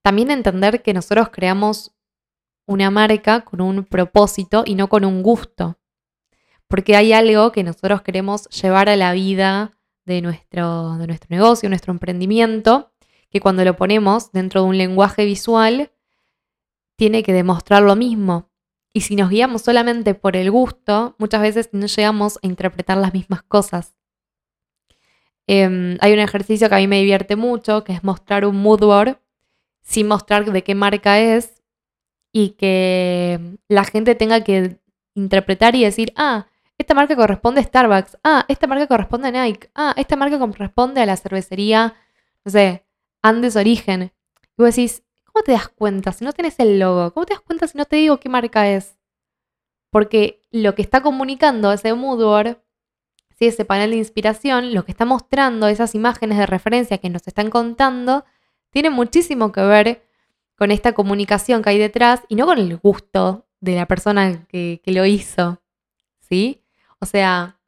también 0.00 0.30
entender 0.30 0.82
que 0.82 0.94
nosotros 0.94 1.28
creamos 1.30 1.94
una 2.66 2.90
marca 2.90 3.42
con 3.42 3.60
un 3.60 3.84
propósito 3.84 4.62
y 4.64 4.76
no 4.76 4.88
con 4.88 5.04
un 5.04 5.22
gusto. 5.22 5.78
Porque 6.68 6.96
hay 6.96 7.12
algo 7.12 7.52
que 7.52 7.62
nosotros 7.62 8.00
queremos 8.00 8.48
llevar 8.48 8.88
a 8.88 8.96
la 8.96 9.12
vida 9.12 9.72
de 10.06 10.22
nuestro, 10.22 10.96
de 10.96 11.06
nuestro 11.06 11.28
negocio, 11.28 11.68
nuestro 11.68 11.92
emprendimiento, 11.92 12.92
que 13.28 13.40
cuando 13.40 13.62
lo 13.62 13.76
ponemos 13.76 14.32
dentro 14.32 14.62
de 14.62 14.68
un 14.68 14.78
lenguaje 14.78 15.26
visual, 15.26 15.92
tiene 16.96 17.22
que 17.22 17.34
demostrar 17.34 17.82
lo 17.82 17.94
mismo. 17.94 18.48
Y 18.94 19.02
si 19.02 19.16
nos 19.16 19.28
guiamos 19.28 19.62
solamente 19.62 20.14
por 20.14 20.34
el 20.34 20.50
gusto, 20.50 21.14
muchas 21.18 21.42
veces 21.42 21.68
no 21.72 21.86
llegamos 21.86 22.38
a 22.42 22.46
interpretar 22.46 22.96
las 22.96 23.12
mismas 23.12 23.42
cosas. 23.42 23.96
Em, 25.46 25.96
hay 26.00 26.12
un 26.12 26.18
ejercicio 26.18 26.68
que 26.68 26.74
a 26.74 26.78
mí 26.78 26.88
me 26.88 26.98
divierte 27.00 27.36
mucho, 27.36 27.84
que 27.84 27.92
es 27.92 28.02
mostrar 28.02 28.44
un 28.44 28.56
mood 28.56 28.80
board 28.80 29.18
sin 29.82 30.08
mostrar 30.08 30.44
de 30.50 30.64
qué 30.64 30.74
marca 30.74 31.20
es 31.20 31.62
y 32.32 32.50
que 32.50 33.58
la 33.68 33.84
gente 33.84 34.14
tenga 34.14 34.42
que 34.42 34.80
interpretar 35.14 35.76
y 35.76 35.84
decir, 35.84 36.12
ah, 36.16 36.48
esta 36.78 36.94
marca 36.94 37.16
corresponde 37.16 37.60
a 37.60 37.64
Starbucks, 37.64 38.18
ah, 38.24 38.44
esta 38.48 38.66
marca 38.66 38.86
corresponde 38.86 39.28
a 39.28 39.30
Nike, 39.30 39.70
ah, 39.74 39.94
esta 39.96 40.16
marca 40.16 40.38
corresponde 40.38 41.00
a 41.00 41.06
la 41.06 41.16
cervecería, 41.16 41.94
no 42.44 42.50
sé, 42.50 42.84
Andes 43.22 43.56
Origen. 43.56 44.12
Y 44.58 44.62
vos 44.62 44.74
decís, 44.74 45.02
¿cómo 45.24 45.42
te 45.42 45.52
das 45.52 45.68
cuenta 45.68 46.12
si 46.12 46.24
no 46.24 46.32
tenés 46.32 46.58
el 46.58 46.78
logo? 46.78 47.12
¿Cómo 47.12 47.26
te 47.26 47.34
das 47.34 47.42
cuenta 47.42 47.66
si 47.66 47.78
no 47.78 47.84
te 47.86 47.96
digo 47.96 48.18
qué 48.20 48.28
marca 48.28 48.68
es? 48.68 48.98
Porque 49.90 50.42
lo 50.50 50.74
que 50.74 50.82
está 50.82 51.00
comunicando 51.02 51.72
ese 51.72 51.94
mood 51.94 52.20
board 53.38 53.48
ese 53.48 53.64
panel 53.64 53.90
de 53.90 53.96
inspiración, 53.98 54.72
lo 54.72 54.84
que 54.84 54.92
está 54.92 55.04
mostrando, 55.04 55.68
esas 55.68 55.94
imágenes 55.94 56.38
de 56.38 56.46
referencia 56.46 56.98
que 56.98 57.10
nos 57.10 57.26
están 57.26 57.50
contando, 57.50 58.24
tiene 58.70 58.90
muchísimo 58.90 59.52
que 59.52 59.60
ver 59.60 60.02
con 60.56 60.70
esta 60.70 60.92
comunicación 60.92 61.62
que 61.62 61.70
hay 61.70 61.78
detrás 61.78 62.22
y 62.28 62.34
no 62.34 62.46
con 62.46 62.58
el 62.58 62.76
gusto 62.78 63.46
de 63.60 63.74
la 63.74 63.86
persona 63.86 64.46
que, 64.48 64.80
lo 64.86 65.04
hizo. 65.04 65.60
¿Sí? 66.20 66.62
O 66.98 67.06
sea, 67.06 67.58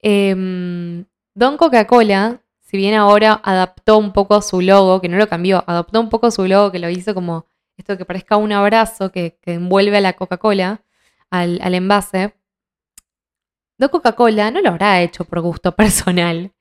em, 0.00 1.04
Don 1.34 1.56
Coca-Cola, 1.56 2.40
si 2.60 2.76
bien 2.76 2.94
ahora 2.94 3.40
adaptó 3.44 3.98
un 3.98 4.12
poco 4.12 4.40
su 4.42 4.60
logo, 4.62 5.00
que 5.00 5.08
no 5.08 5.18
lo 5.18 5.28
cambió, 5.28 5.62
adaptó 5.66 6.00
un 6.00 6.08
poco 6.08 6.30
su 6.30 6.46
logo, 6.46 6.72
que 6.72 6.78
lo 6.78 6.88
hizo 6.88 7.14
como 7.14 7.46
esto 7.76 7.96
que 7.98 8.04
parezca 8.04 8.36
un 8.36 8.52
abrazo 8.52 9.12
que, 9.12 9.38
envuelve 9.44 9.98
a 9.98 10.00
la 10.00 10.14
Coca-Cola, 10.14 10.82
al 11.30 11.74
envase, 11.74 12.34
de 13.86 13.90
Coca-Cola 13.90 14.50
no 14.50 14.60
lo 14.60 14.70
habrá 14.70 15.02
hecho 15.02 15.24
por 15.24 15.40
gusto 15.40 15.72
personal. 15.76 16.52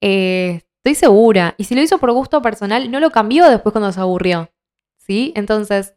Eh, 0.00 0.62
estoy 0.78 0.94
segura. 0.94 1.54
Y 1.58 1.64
si 1.64 1.74
lo 1.74 1.82
hizo 1.82 1.98
por 1.98 2.12
gusto 2.12 2.42
personal, 2.42 2.90
no 2.90 3.00
lo 3.00 3.10
cambió 3.10 3.48
después 3.48 3.72
cuando 3.72 3.92
se 3.92 4.00
aburrió. 4.00 4.50
¿Sí? 4.98 5.32
Entonces, 5.36 5.94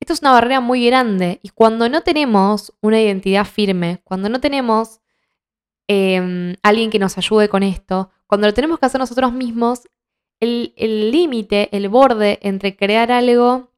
esto 0.00 0.12
es 0.12 0.20
una 0.20 0.32
barrera 0.32 0.60
muy 0.60 0.86
grande. 0.86 1.40
Y 1.42 1.50
cuando 1.50 1.88
no 1.88 2.02
tenemos 2.02 2.72
una 2.80 3.00
identidad 3.00 3.44
firme, 3.44 4.00
cuando 4.04 4.28
no 4.28 4.40
tenemos 4.40 5.00
em, 5.88 6.56
alguien 6.62 6.90
que 6.90 6.98
nos 6.98 7.16
ayude 7.18 7.48
con 7.48 7.62
esto, 7.62 8.10
cuando 8.26 8.46
lo 8.46 8.54
tenemos 8.54 8.78
que 8.78 8.86
hacer 8.86 9.00
nosotros 9.00 9.32
mismos, 9.32 9.82
el 10.40 11.10
límite, 11.10 11.74
el 11.74 11.88
borde 11.88 12.38
entre 12.42 12.76
crear 12.76 13.10
algo 13.10 13.70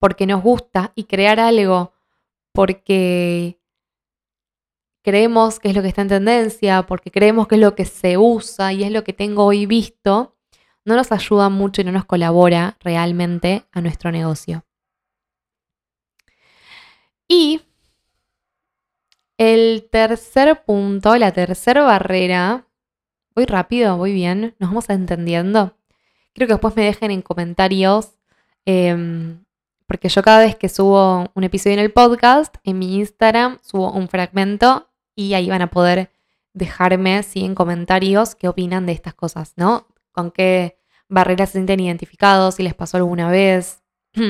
porque 0.00 0.26
nos 0.26 0.42
gusta 0.42 0.90
y 0.96 1.04
crear 1.04 1.38
algo 1.38 1.92
porque 2.52 3.61
creemos 5.02 5.58
que 5.58 5.68
es 5.68 5.74
lo 5.74 5.82
que 5.82 5.88
está 5.88 6.02
en 6.02 6.08
tendencia, 6.08 6.84
porque 6.84 7.10
creemos 7.10 7.48
que 7.48 7.56
es 7.56 7.60
lo 7.60 7.74
que 7.74 7.84
se 7.84 8.16
usa 8.16 8.72
y 8.72 8.84
es 8.84 8.92
lo 8.92 9.04
que 9.04 9.12
tengo 9.12 9.44
hoy 9.44 9.66
visto, 9.66 10.36
no 10.84 10.96
nos 10.96 11.12
ayuda 11.12 11.48
mucho 11.48 11.80
y 11.80 11.84
no 11.84 11.92
nos 11.92 12.04
colabora 12.04 12.76
realmente 12.80 13.64
a 13.72 13.80
nuestro 13.80 14.10
negocio. 14.10 14.64
Y 17.28 17.62
el 19.38 19.88
tercer 19.90 20.64
punto, 20.64 21.16
la 21.16 21.32
tercera 21.32 21.82
barrera, 21.82 22.66
voy 23.34 23.46
rápido, 23.46 23.96
voy 23.96 24.12
bien, 24.12 24.54
nos 24.58 24.70
vamos 24.70 24.90
entendiendo. 24.90 25.76
Quiero 26.32 26.46
que 26.46 26.54
después 26.54 26.76
me 26.76 26.84
dejen 26.84 27.10
en 27.10 27.22
comentarios, 27.22 28.12
em, 28.64 29.44
porque 29.86 30.08
yo 30.08 30.22
cada 30.22 30.40
vez 30.40 30.56
que 30.56 30.68
subo 30.68 31.30
un 31.34 31.44
episodio 31.44 31.74
en 31.74 31.80
el 31.80 31.92
podcast, 31.92 32.54
en 32.64 32.78
mi 32.78 32.96
Instagram 32.96 33.58
subo 33.62 33.92
un 33.92 34.08
fragmento 34.08 34.91
y 35.14 35.34
ahí 35.34 35.48
van 35.48 35.62
a 35.62 35.70
poder 35.70 36.10
dejarme 36.54 37.22
¿sí? 37.22 37.44
en 37.44 37.54
comentarios 37.54 38.34
qué 38.34 38.48
opinan 38.48 38.86
de 38.86 38.92
estas 38.92 39.14
cosas, 39.14 39.54
¿no? 39.56 39.88
Con 40.12 40.30
qué 40.30 40.78
barreras 41.08 41.50
se 41.50 41.58
sienten 41.58 41.80
identificados, 41.80 42.56
si 42.56 42.62
les 42.62 42.74
pasó 42.74 42.96
alguna 42.96 43.30
vez. 43.30 43.82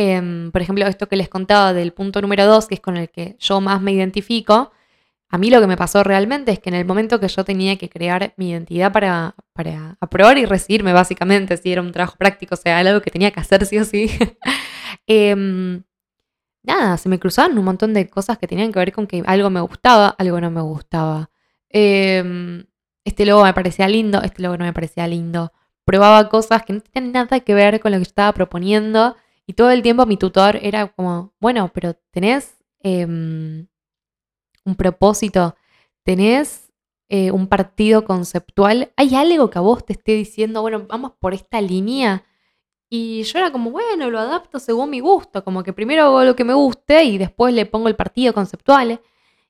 Em, 0.00 0.52
por 0.52 0.62
ejemplo, 0.62 0.86
esto 0.86 1.08
que 1.08 1.16
les 1.16 1.28
contaba 1.28 1.72
del 1.72 1.92
punto 1.92 2.22
número 2.22 2.46
dos, 2.46 2.68
que 2.68 2.76
es 2.76 2.80
con 2.80 2.96
el 2.96 3.10
que 3.10 3.34
yo 3.40 3.60
más 3.60 3.80
me 3.82 3.90
identifico, 3.90 4.70
a 5.28 5.38
mí 5.38 5.50
lo 5.50 5.60
que 5.60 5.66
me 5.66 5.76
pasó 5.76 6.04
realmente 6.04 6.52
es 6.52 6.60
que 6.60 6.68
en 6.68 6.76
el 6.76 6.84
momento 6.84 7.18
que 7.18 7.26
yo 7.26 7.44
tenía 7.44 7.76
que 7.78 7.88
crear 7.88 8.32
mi 8.36 8.50
identidad 8.50 8.92
para, 8.92 9.34
para 9.52 9.96
aprobar 10.00 10.38
y 10.38 10.44
recibirme, 10.44 10.92
básicamente, 10.92 11.56
si 11.56 11.72
era 11.72 11.82
un 11.82 11.90
trabajo 11.90 12.16
práctico, 12.16 12.54
o 12.54 12.56
sea, 12.56 12.78
algo 12.78 13.00
que 13.02 13.10
tenía 13.10 13.32
que 13.32 13.40
hacer 13.40 13.66
sí 13.66 13.76
o 13.78 13.84
sí, 13.84 14.08
eh, 15.08 15.82
nada, 16.68 16.96
se 16.96 17.08
me 17.08 17.18
cruzaban 17.18 17.58
un 17.58 17.64
montón 17.64 17.94
de 17.94 18.08
cosas 18.08 18.38
que 18.38 18.46
tenían 18.46 18.72
que 18.72 18.78
ver 18.78 18.92
con 18.92 19.06
que 19.06 19.22
algo 19.26 19.50
me 19.50 19.60
gustaba, 19.60 20.08
algo 20.18 20.40
no 20.40 20.50
me 20.50 20.60
gustaba. 20.60 21.30
Em, 21.70 22.66
este 23.04 23.26
logo 23.26 23.44
me 23.44 23.54
parecía 23.54 23.88
lindo, 23.88 24.22
este 24.22 24.42
logo 24.42 24.56
no 24.56 24.64
me 24.64 24.72
parecía 24.72 25.06
lindo. 25.08 25.52
Probaba 25.84 26.28
cosas 26.28 26.64
que 26.64 26.74
no 26.74 26.80
tenían 26.80 27.12
nada 27.12 27.40
que 27.40 27.54
ver 27.54 27.80
con 27.80 27.92
lo 27.92 27.98
que 27.98 28.04
yo 28.04 28.08
estaba 28.08 28.32
proponiendo 28.32 29.16
y 29.46 29.54
todo 29.54 29.70
el 29.70 29.82
tiempo 29.82 30.06
mi 30.06 30.16
tutor 30.16 30.58
era 30.62 30.88
como, 30.88 31.32
bueno, 31.40 31.70
pero 31.72 31.94
tenés 32.12 32.58
em, 32.80 33.66
un 34.64 34.74
propósito, 34.76 35.56
tenés 36.04 36.70
eh, 37.08 37.30
un 37.30 37.46
partido 37.46 38.04
conceptual, 38.04 38.92
hay 38.96 39.14
algo 39.14 39.48
que 39.48 39.58
a 39.58 39.62
vos 39.62 39.84
te 39.86 39.94
esté 39.94 40.12
diciendo, 40.12 40.60
bueno, 40.60 40.86
vamos 40.86 41.12
por 41.18 41.32
esta 41.32 41.60
línea. 41.62 42.24
Y 42.90 43.22
yo 43.24 43.38
era 43.38 43.52
como, 43.52 43.70
bueno, 43.70 44.08
lo 44.10 44.18
adapto 44.18 44.58
según 44.58 44.90
mi 44.90 45.00
gusto, 45.00 45.44
como 45.44 45.62
que 45.62 45.72
primero 45.72 46.04
hago 46.04 46.24
lo 46.24 46.36
que 46.36 46.44
me 46.44 46.54
guste 46.54 47.04
y 47.04 47.18
después 47.18 47.52
le 47.52 47.66
pongo 47.66 47.88
el 47.88 47.96
partido 47.96 48.32
conceptual. 48.32 49.00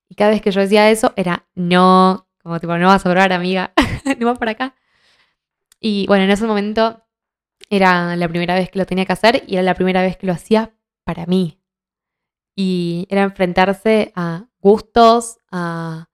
Y 0.08 0.14
cada 0.14 0.30
vez 0.30 0.42
que 0.42 0.50
yo 0.50 0.60
decía 0.60 0.90
eso 0.90 1.12
era, 1.16 1.46
no, 1.54 2.26
como 2.42 2.58
tipo, 2.58 2.76
no 2.76 2.88
vas 2.88 3.04
a 3.06 3.10
probar, 3.10 3.32
amiga, 3.32 3.72
no 4.18 4.26
vas 4.26 4.38
para 4.38 4.52
acá. 4.52 4.74
Y 5.80 6.06
bueno, 6.08 6.24
en 6.24 6.30
ese 6.30 6.46
momento 6.46 7.04
era 7.70 8.16
la 8.16 8.28
primera 8.28 8.54
vez 8.54 8.70
que 8.70 8.78
lo 8.78 8.86
tenía 8.86 9.04
que 9.04 9.12
hacer 9.12 9.44
y 9.46 9.54
era 9.54 9.62
la 9.62 9.74
primera 9.74 10.02
vez 10.02 10.16
que 10.16 10.26
lo 10.26 10.32
hacía 10.32 10.74
para 11.04 11.26
mí. 11.26 11.60
Y 12.56 13.06
era 13.08 13.22
enfrentarse 13.22 14.12
a 14.16 14.46
gustos, 14.60 15.38
a 15.52 16.08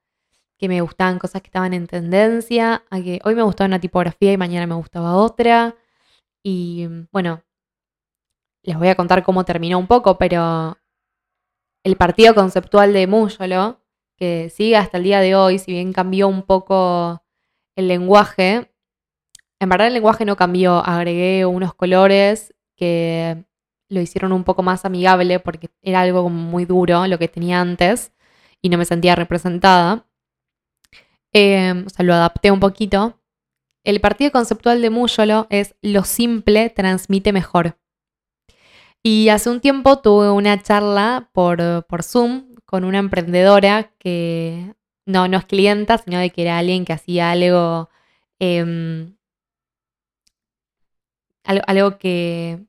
que 0.58 0.68
me 0.68 0.82
gustaban 0.82 1.18
cosas 1.18 1.40
que 1.40 1.48
estaban 1.48 1.72
en 1.72 1.86
tendencia, 1.86 2.84
a 2.90 3.00
que 3.00 3.20
hoy 3.24 3.34
me 3.34 3.42
gustaba 3.42 3.66
una 3.66 3.80
tipografía 3.80 4.32
y 4.32 4.36
mañana 4.36 4.66
me 4.66 4.74
gustaba 4.74 5.16
otra 5.16 5.74
y 6.44 6.86
bueno, 7.10 7.42
les 8.62 8.78
voy 8.78 8.88
a 8.88 8.94
contar 8.94 9.24
cómo 9.24 9.44
terminó 9.44 9.78
un 9.78 9.86
poco, 9.86 10.18
pero 10.18 10.78
el 11.82 11.96
partido 11.96 12.34
conceptual 12.34 12.92
de 12.92 13.06
Múyolo, 13.06 13.80
que 14.16 14.50
sigue 14.50 14.76
hasta 14.76 14.98
el 14.98 15.04
día 15.04 15.20
de 15.20 15.34
hoy, 15.34 15.58
si 15.58 15.72
bien 15.72 15.92
cambió 15.92 16.28
un 16.28 16.42
poco 16.42 17.22
el 17.76 17.88
lenguaje, 17.88 18.70
en 19.58 19.68
verdad 19.68 19.88
el 19.88 19.94
lenguaje 19.94 20.24
no 20.24 20.36
cambió, 20.36 20.84
agregué 20.84 21.46
unos 21.46 21.74
colores 21.74 22.54
que 22.76 23.44
lo 23.88 24.00
hicieron 24.00 24.32
un 24.32 24.44
poco 24.44 24.62
más 24.62 24.84
amigable 24.84 25.40
porque 25.40 25.70
era 25.82 26.02
algo 26.02 26.28
muy 26.28 26.66
duro 26.66 27.06
lo 27.06 27.18
que 27.18 27.28
tenía 27.28 27.60
antes 27.60 28.12
y 28.60 28.68
no 28.68 28.78
me 28.78 28.84
sentía 28.84 29.14
representada. 29.14 30.06
Em, 31.32 31.86
o 31.86 31.90
sea, 31.90 32.04
lo 32.04 32.14
adapté 32.14 32.50
un 32.50 32.60
poquito. 32.60 33.18
El 33.84 34.00
partido 34.00 34.32
conceptual 34.32 34.80
de 34.80 34.88
Múyolo 34.88 35.46
es 35.50 35.74
lo 35.82 36.04
simple 36.04 36.70
transmite 36.70 37.32
mejor. 37.32 37.76
Y 39.02 39.28
hace 39.28 39.50
un 39.50 39.60
tiempo 39.60 39.98
tuve 39.98 40.30
una 40.30 40.62
charla 40.62 41.28
por, 41.32 41.60
Zoom 42.02 42.54
con 42.64 42.84
una 42.84 42.98
emprendedora 42.98 43.92
que 43.98 44.74
no, 45.04 45.28
no 45.28 45.36
es 45.36 45.44
clienta, 45.44 45.98
sino 45.98 46.18
de 46.18 46.30
que 46.30 46.42
era 46.42 46.56
alguien 46.56 46.86
que 46.86 46.94
hacía 46.94 47.30
algo, 47.30 47.90
em, 48.38 49.14
algo, 51.44 51.98
que 51.98 52.64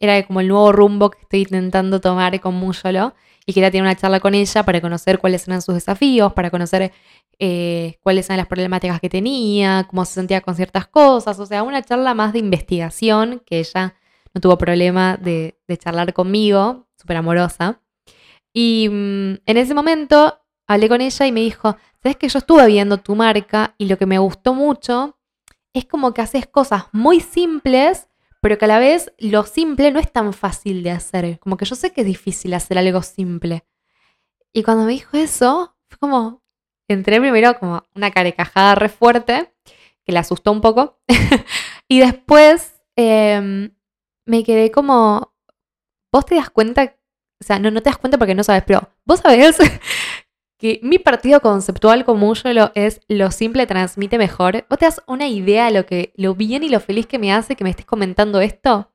era 0.00 0.26
como 0.26 0.40
el 0.40 0.48
nuevo 0.48 0.72
rumbo 0.72 1.10
que 1.10 1.20
estoy 1.20 1.42
intentando 1.42 2.00
tomar 2.00 2.40
con 2.40 2.54
Múyolo 2.54 3.14
y 3.46 3.52
quería 3.52 3.70
tener 3.70 3.82
una 3.82 3.94
charla 3.94 4.18
con 4.18 4.34
ella 4.34 4.64
para 4.64 4.80
conocer 4.80 5.20
cuáles 5.20 5.46
eran 5.46 5.62
sus 5.62 5.76
desafíos, 5.76 6.32
para 6.32 6.50
conocer 6.50 6.92
eh, 7.38 7.98
cuáles 8.02 8.26
eran 8.26 8.38
las 8.38 8.48
problemáticas 8.48 9.00
que 9.00 9.08
tenía, 9.08 9.86
cómo 9.88 10.04
se 10.04 10.14
sentía 10.14 10.40
con 10.40 10.56
ciertas 10.56 10.88
cosas, 10.88 11.38
o 11.38 11.46
sea, 11.46 11.62
una 11.62 11.82
charla 11.82 12.12
más 12.12 12.32
de 12.32 12.40
investigación 12.40 13.40
que 13.46 13.60
ella 13.60 13.94
no 14.34 14.40
tuvo 14.40 14.58
problema 14.58 15.16
de, 15.16 15.56
charlar 15.78 16.12
conmigo, 16.12 16.88
súper 17.00 17.18
amorosa. 17.18 17.80
Y 18.52 18.88
mm, 18.90 19.34
en 19.46 19.56
ese 19.56 19.74
momento 19.74 20.40
hablé 20.66 20.88
con 20.88 21.00
ella 21.00 21.26
y 21.26 21.32
me 21.32 21.40
dijo, 21.40 21.76
sabes 22.02 22.16
que 22.16 22.28
yo 22.28 22.40
estuve 22.40 22.66
viendo 22.66 22.98
tu 22.98 23.14
marca 23.14 23.74
y 23.78 23.86
lo 23.86 23.96
que 23.96 24.06
me 24.06 24.18
gustó 24.18 24.54
mucho 24.54 25.16
es 25.72 25.84
como 25.84 26.12
que 26.12 26.22
haces 26.22 26.46
cosas 26.46 26.84
muy 26.92 27.20
simples, 27.20 28.08
pero 28.46 28.58
que 28.58 28.64
a 28.66 28.68
la 28.68 28.78
vez 28.78 29.12
lo 29.18 29.42
simple 29.42 29.90
no 29.90 29.98
es 29.98 30.12
tan 30.12 30.32
fácil 30.32 30.84
de 30.84 30.92
hacer. 30.92 31.40
Como 31.40 31.56
que 31.56 31.64
yo 31.64 31.74
sé 31.74 31.92
que 31.92 32.02
es 32.02 32.06
difícil 32.06 32.54
hacer 32.54 32.78
algo 32.78 33.02
simple. 33.02 33.66
Y 34.52 34.62
cuando 34.62 34.84
me 34.84 34.92
dijo 34.92 35.16
eso, 35.16 35.76
fue 35.88 35.98
como, 35.98 36.44
entré 36.86 37.20
primero 37.20 37.58
como 37.58 37.82
una 37.96 38.12
carecajada 38.12 38.76
re 38.76 38.88
fuerte, 38.88 39.52
que 40.04 40.12
le 40.12 40.20
asustó 40.20 40.52
un 40.52 40.60
poco. 40.60 41.00
y 41.88 41.98
después 41.98 42.80
em, 42.94 43.74
me 44.26 44.44
quedé 44.44 44.70
como, 44.70 45.34
vos 46.12 46.24
te 46.24 46.36
das 46.36 46.50
cuenta, 46.50 46.96
o 47.40 47.44
sea, 47.44 47.58
no, 47.58 47.72
no 47.72 47.82
te 47.82 47.90
das 47.90 47.98
cuenta 47.98 48.16
porque 48.16 48.36
no 48.36 48.44
sabes, 48.44 48.62
pero 48.64 48.88
vos 49.04 49.18
sabés 49.18 49.58
que 50.58 50.80
mi 50.82 50.98
partido 50.98 51.40
conceptual 51.40 52.04
como 52.04 52.32
yo 52.34 52.70
es 52.74 53.00
lo 53.08 53.30
simple 53.30 53.66
transmite 53.66 54.18
mejor. 54.18 54.64
¿Vos 54.70 54.78
te 54.78 54.86
das 54.86 55.02
una 55.06 55.28
idea 55.28 55.66
de 55.66 55.72
lo, 55.72 55.86
que, 55.86 56.12
lo 56.16 56.34
bien 56.34 56.62
y 56.62 56.68
lo 56.68 56.80
feliz 56.80 57.06
que 57.06 57.18
me 57.18 57.32
hace 57.32 57.56
que 57.56 57.64
me 57.64 57.70
estés 57.70 57.86
comentando 57.86 58.40
esto? 58.40 58.92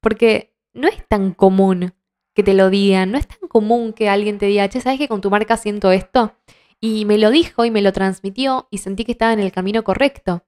Porque 0.00 0.54
no 0.72 0.88
es 0.88 1.06
tan 1.06 1.32
común 1.32 1.94
que 2.34 2.42
te 2.42 2.54
lo 2.54 2.70
digan, 2.70 3.12
no 3.12 3.18
es 3.18 3.26
tan 3.26 3.48
común 3.48 3.92
que 3.92 4.08
alguien 4.08 4.38
te 4.38 4.46
diga, 4.46 4.68
che, 4.68 4.80
¿sabes 4.80 4.98
que 4.98 5.08
con 5.08 5.20
tu 5.20 5.30
marca 5.30 5.56
siento 5.56 5.90
esto? 5.90 6.34
Y 6.80 7.04
me 7.06 7.18
lo 7.18 7.30
dijo 7.30 7.64
y 7.64 7.70
me 7.70 7.82
lo 7.82 7.92
transmitió 7.92 8.68
y 8.70 8.78
sentí 8.78 9.04
que 9.04 9.12
estaba 9.12 9.32
en 9.32 9.40
el 9.40 9.52
camino 9.52 9.84
correcto. 9.84 10.44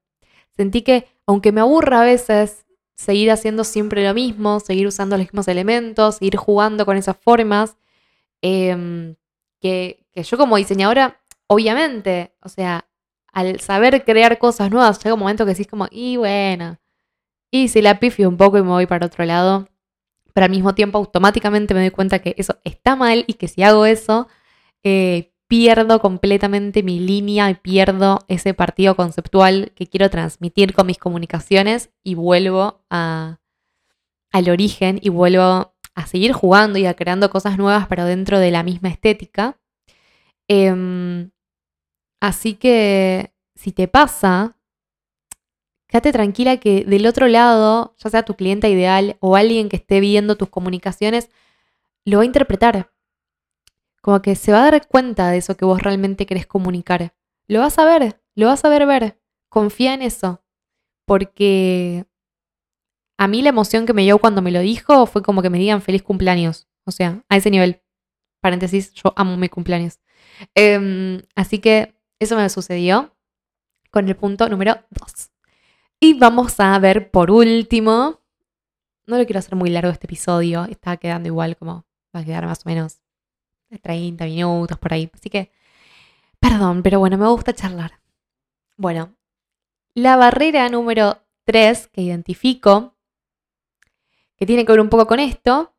Sentí 0.55 0.81
que, 0.83 1.07
aunque 1.25 1.51
me 1.51 1.61
aburra 1.61 2.01
a 2.01 2.05
veces 2.05 2.65
seguir 2.95 3.31
haciendo 3.31 3.63
siempre 3.63 4.05
lo 4.05 4.13
mismo, 4.13 4.59
seguir 4.59 4.85
usando 4.85 5.17
los 5.17 5.25
mismos 5.25 5.47
elementos, 5.47 6.17
seguir 6.17 6.35
jugando 6.37 6.85
con 6.85 6.97
esas 6.97 7.17
formas, 7.17 7.77
eh, 8.41 9.15
que, 9.59 10.05
yo 10.15 10.37
como 10.37 10.57
diseñadora, 10.57 11.21
obviamente, 11.47 12.33
o 12.41 12.49
sea, 12.49 12.85
al 13.31 13.59
saber 13.59 14.03
crear 14.03 14.37
cosas 14.39 14.71
nuevas, 14.71 15.03
llega 15.03 15.13
un 15.13 15.19
momento 15.19 15.45
que 15.45 15.51
decís 15.51 15.67
como, 15.67 15.87
y 15.91 16.17
bueno, 16.17 16.79
y 17.51 17.69
si 17.69 17.81
la 17.81 17.99
pifio 17.99 18.29
un 18.29 18.37
poco 18.37 18.57
y 18.57 18.61
me 18.61 18.69
voy 18.69 18.85
para 18.85 19.05
otro 19.05 19.25
lado, 19.25 19.67
pero 20.33 20.45
al 20.45 20.51
mismo 20.51 20.75
tiempo 20.75 20.97
automáticamente 20.97 21.73
me 21.73 21.81
doy 21.81 21.91
cuenta 21.91 22.19
que 22.19 22.35
eso 22.37 22.57
está 22.63 22.95
mal 22.95 23.25
y 23.27 23.33
que 23.33 23.47
si 23.47 23.63
hago 23.63 23.85
eso, 23.85 24.27
eh, 24.83 25.31
pierdo 25.47 25.99
completamente 25.99 26.83
mi 26.83 26.99
línea 26.99 27.49
y 27.49 27.55
pierdo 27.55 28.19
ese 28.27 28.53
partido 28.53 28.95
conceptual 28.95 29.71
que 29.75 29.87
quiero 29.87 30.09
transmitir 30.09 30.73
con 30.73 30.85
mis 30.85 30.99
comunicaciones 30.99 31.89
y 32.03 32.13
vuelvo 32.13 32.85
al 32.89 33.39
origen 34.31 34.99
y 35.01 35.09
vuelvo 35.09 35.73
a 35.99 36.07
seguir 36.07 36.31
jugando 36.31 36.79
y 36.79 36.85
a 36.85 36.93
creando 36.95 37.29
cosas 37.29 37.57
nuevas, 37.57 37.87
pero 37.87 38.05
dentro 38.05 38.39
de 38.39 38.51
la 38.51 38.63
misma 38.63 38.89
estética. 38.89 39.59
Em, 40.47 41.31
así 42.21 42.55
que 42.55 43.33
si 43.55 43.71
te 43.73 43.87
pasa, 43.87 44.55
quédate 45.87 46.13
tranquila 46.13 46.57
que 46.57 46.85
del 46.85 47.05
otro 47.05 47.27
lado, 47.27 47.95
ya 47.97 48.09
sea 48.09 48.23
tu 48.23 48.35
cliente 48.35 48.69
ideal 48.69 49.17
o 49.19 49.35
alguien 49.35 49.67
que 49.69 49.75
esté 49.75 49.99
viendo 49.99 50.37
tus 50.37 50.49
comunicaciones, 50.49 51.29
lo 52.05 52.17
va 52.19 52.23
a 52.23 52.27
interpretar. 52.27 52.91
Como 54.01 54.21
que 54.21 54.35
se 54.35 54.53
va 54.53 54.59
a 54.59 54.71
dar 54.71 54.87
cuenta 54.87 55.29
de 55.29 55.37
eso 55.37 55.57
que 55.57 55.65
vos 55.65 55.81
realmente 55.83 56.25
querés 56.25 56.47
comunicar. 56.47 57.13
Lo 57.47 57.59
vas 57.59 57.77
a 57.77 57.85
ver, 57.85 58.21
lo 58.35 58.47
vas 58.47 58.63
a 58.63 58.69
ver 58.69 58.85
ver. 58.85 59.19
Confía 59.49 59.93
en 59.93 60.01
eso. 60.01 60.41
Porque 61.05 62.05
a 63.19 63.27
mí 63.27 63.41
la 63.41 63.49
emoción 63.49 63.85
que 63.85 63.91
me 63.91 64.03
dio 64.03 64.17
cuando 64.17 64.41
me 64.41 64.49
lo 64.49 64.61
dijo 64.61 65.05
fue 65.05 65.21
como 65.21 65.41
que 65.41 65.49
me 65.49 65.59
digan 65.59 65.81
feliz 65.81 66.01
cumpleaños. 66.01 66.69
O 66.85 66.91
sea, 66.91 67.21
a 67.27 67.35
ese 67.35 67.51
nivel. 67.51 67.81
Paréntesis, 68.39 68.93
yo 68.93 69.13
amo 69.17 69.35
mi 69.35 69.49
cumpleaños. 69.49 69.99
Em, 70.55 71.21
así 71.35 71.59
que 71.59 71.95
eso 72.17 72.37
me 72.37 72.47
sucedió 72.47 73.13
con 73.91 74.07
el 74.07 74.15
punto 74.15 74.47
número 74.47 74.85
2. 74.91 75.31
Y 75.99 76.13
vamos 76.13 76.61
a 76.61 76.79
ver 76.79 77.11
por 77.11 77.29
último, 77.29 78.21
no 79.05 79.17
lo 79.17 79.25
quiero 79.25 79.39
hacer 79.39 79.57
muy 79.57 79.69
largo 79.69 79.91
este 79.91 80.07
episodio, 80.07 80.63
está 80.63 80.95
quedando 80.95 81.27
igual 81.27 81.57
como 81.57 81.85
va 82.15 82.21
a 82.21 82.23
quedar 82.23 82.45
más 82.45 82.65
o 82.65 82.69
menos 82.69 82.99
30 83.81 84.23
minutos 84.23 84.77
por 84.79 84.93
ahí. 84.93 85.11
Así 85.13 85.29
que, 85.29 85.51
perdón, 86.39 86.83
pero 86.83 86.99
bueno, 86.99 87.17
me 87.17 87.27
gusta 87.27 87.51
charlar. 87.51 87.99
Bueno, 88.77 89.13
la 89.93 90.15
barrera 90.15 90.69
número 90.69 91.21
3 91.43 91.89
que 91.89 92.01
identifico 92.01 92.95
que 94.39 94.45
tiene 94.45 94.65
que 94.65 94.71
ver 94.71 94.79
un 94.79 94.89
poco 94.89 95.05
con 95.05 95.19
esto, 95.19 95.75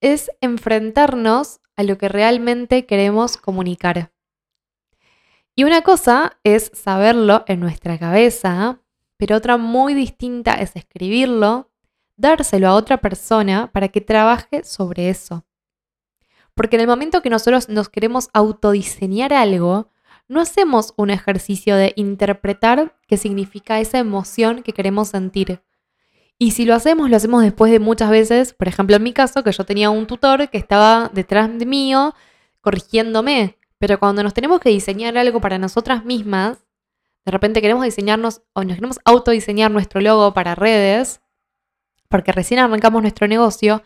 es 0.00 0.30
enfrentarnos 0.40 1.60
a 1.76 1.84
lo 1.84 1.96
que 1.96 2.08
realmente 2.08 2.84
queremos 2.84 3.36
comunicar. 3.36 4.12
Y 5.54 5.62
una 5.62 5.82
cosa 5.82 6.36
es 6.42 6.72
saberlo 6.74 7.44
en 7.46 7.60
nuestra 7.60 7.96
cabeza, 7.96 8.80
pero 9.16 9.36
otra 9.36 9.56
muy 9.56 9.94
distinta 9.94 10.54
es 10.54 10.74
escribirlo, 10.74 11.70
dárselo 12.16 12.68
a 12.68 12.74
otra 12.74 12.98
persona 12.98 13.70
para 13.72 13.88
que 13.88 14.00
trabaje 14.00 14.64
sobre 14.64 15.08
eso. 15.08 15.46
Porque 16.54 16.74
en 16.74 16.82
el 16.82 16.88
momento 16.88 17.22
que 17.22 17.30
nosotros 17.30 17.68
nos 17.68 17.88
queremos 17.88 18.30
autodiseñar 18.32 19.32
algo, 19.32 19.90
no 20.26 20.40
hacemos 20.40 20.92
un 20.96 21.10
ejercicio 21.10 21.76
de 21.76 21.92
interpretar 21.96 22.98
qué 23.06 23.16
significa 23.16 23.78
esa 23.78 23.98
emoción 23.98 24.62
que 24.62 24.72
queremos 24.72 25.08
sentir, 25.08 25.62
y 26.38 26.50
si 26.50 26.64
lo 26.64 26.74
hacemos, 26.74 27.10
lo 27.10 27.16
hacemos 27.16 27.42
después 27.42 27.70
de 27.70 27.78
muchas 27.78 28.10
veces, 28.10 28.54
por 28.54 28.68
ejemplo 28.68 28.96
en 28.96 29.02
mi 29.02 29.12
caso, 29.12 29.44
que 29.44 29.52
yo 29.52 29.64
tenía 29.64 29.90
un 29.90 30.06
tutor 30.06 30.48
que 30.50 30.58
estaba 30.58 31.10
detrás 31.12 31.56
de 31.58 31.66
mío 31.66 32.14
corrigiéndome, 32.60 33.58
pero 33.78 33.98
cuando 33.98 34.22
nos 34.22 34.34
tenemos 34.34 34.60
que 34.60 34.70
diseñar 34.70 35.16
algo 35.16 35.40
para 35.40 35.58
nosotras 35.58 36.04
mismas, 36.04 36.64
de 37.24 37.32
repente 37.32 37.62
queremos 37.62 37.84
diseñarnos 37.84 38.42
o 38.52 38.64
nos 38.64 38.74
queremos 38.74 38.98
autodiseñar 39.04 39.70
nuestro 39.70 40.00
logo 40.00 40.34
para 40.34 40.54
redes, 40.54 41.20
porque 42.08 42.32
recién 42.32 42.60
arrancamos 42.60 43.02
nuestro 43.02 43.28
negocio, 43.28 43.82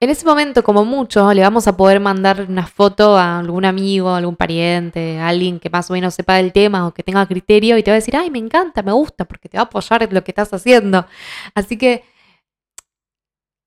en 0.00 0.10
ese 0.10 0.24
momento, 0.24 0.62
como 0.62 0.84
mucho, 0.84 1.32
le 1.34 1.42
vamos 1.42 1.66
a 1.66 1.76
poder 1.76 1.98
mandar 1.98 2.46
una 2.48 2.66
foto 2.66 3.16
a 3.16 3.40
algún 3.40 3.64
amigo, 3.64 4.10
algún 4.10 4.36
pariente, 4.36 5.18
a 5.18 5.28
alguien 5.28 5.58
que 5.58 5.70
más 5.70 5.90
o 5.90 5.92
menos 5.94 6.14
sepa 6.14 6.36
del 6.36 6.52
tema 6.52 6.86
o 6.86 6.94
que 6.94 7.02
tenga 7.02 7.26
criterio 7.26 7.76
y 7.76 7.82
te 7.82 7.90
va 7.90 7.96
a 7.96 8.00
decir, 8.00 8.16
ay, 8.16 8.30
me 8.30 8.38
encanta, 8.38 8.82
me 8.82 8.92
gusta, 8.92 9.24
porque 9.24 9.48
te 9.48 9.56
va 9.58 9.62
a 9.62 9.66
apoyar 9.66 10.04
en 10.04 10.14
lo 10.14 10.22
que 10.22 10.30
estás 10.30 10.52
haciendo. 10.54 11.06
Así 11.54 11.76
que 11.76 12.04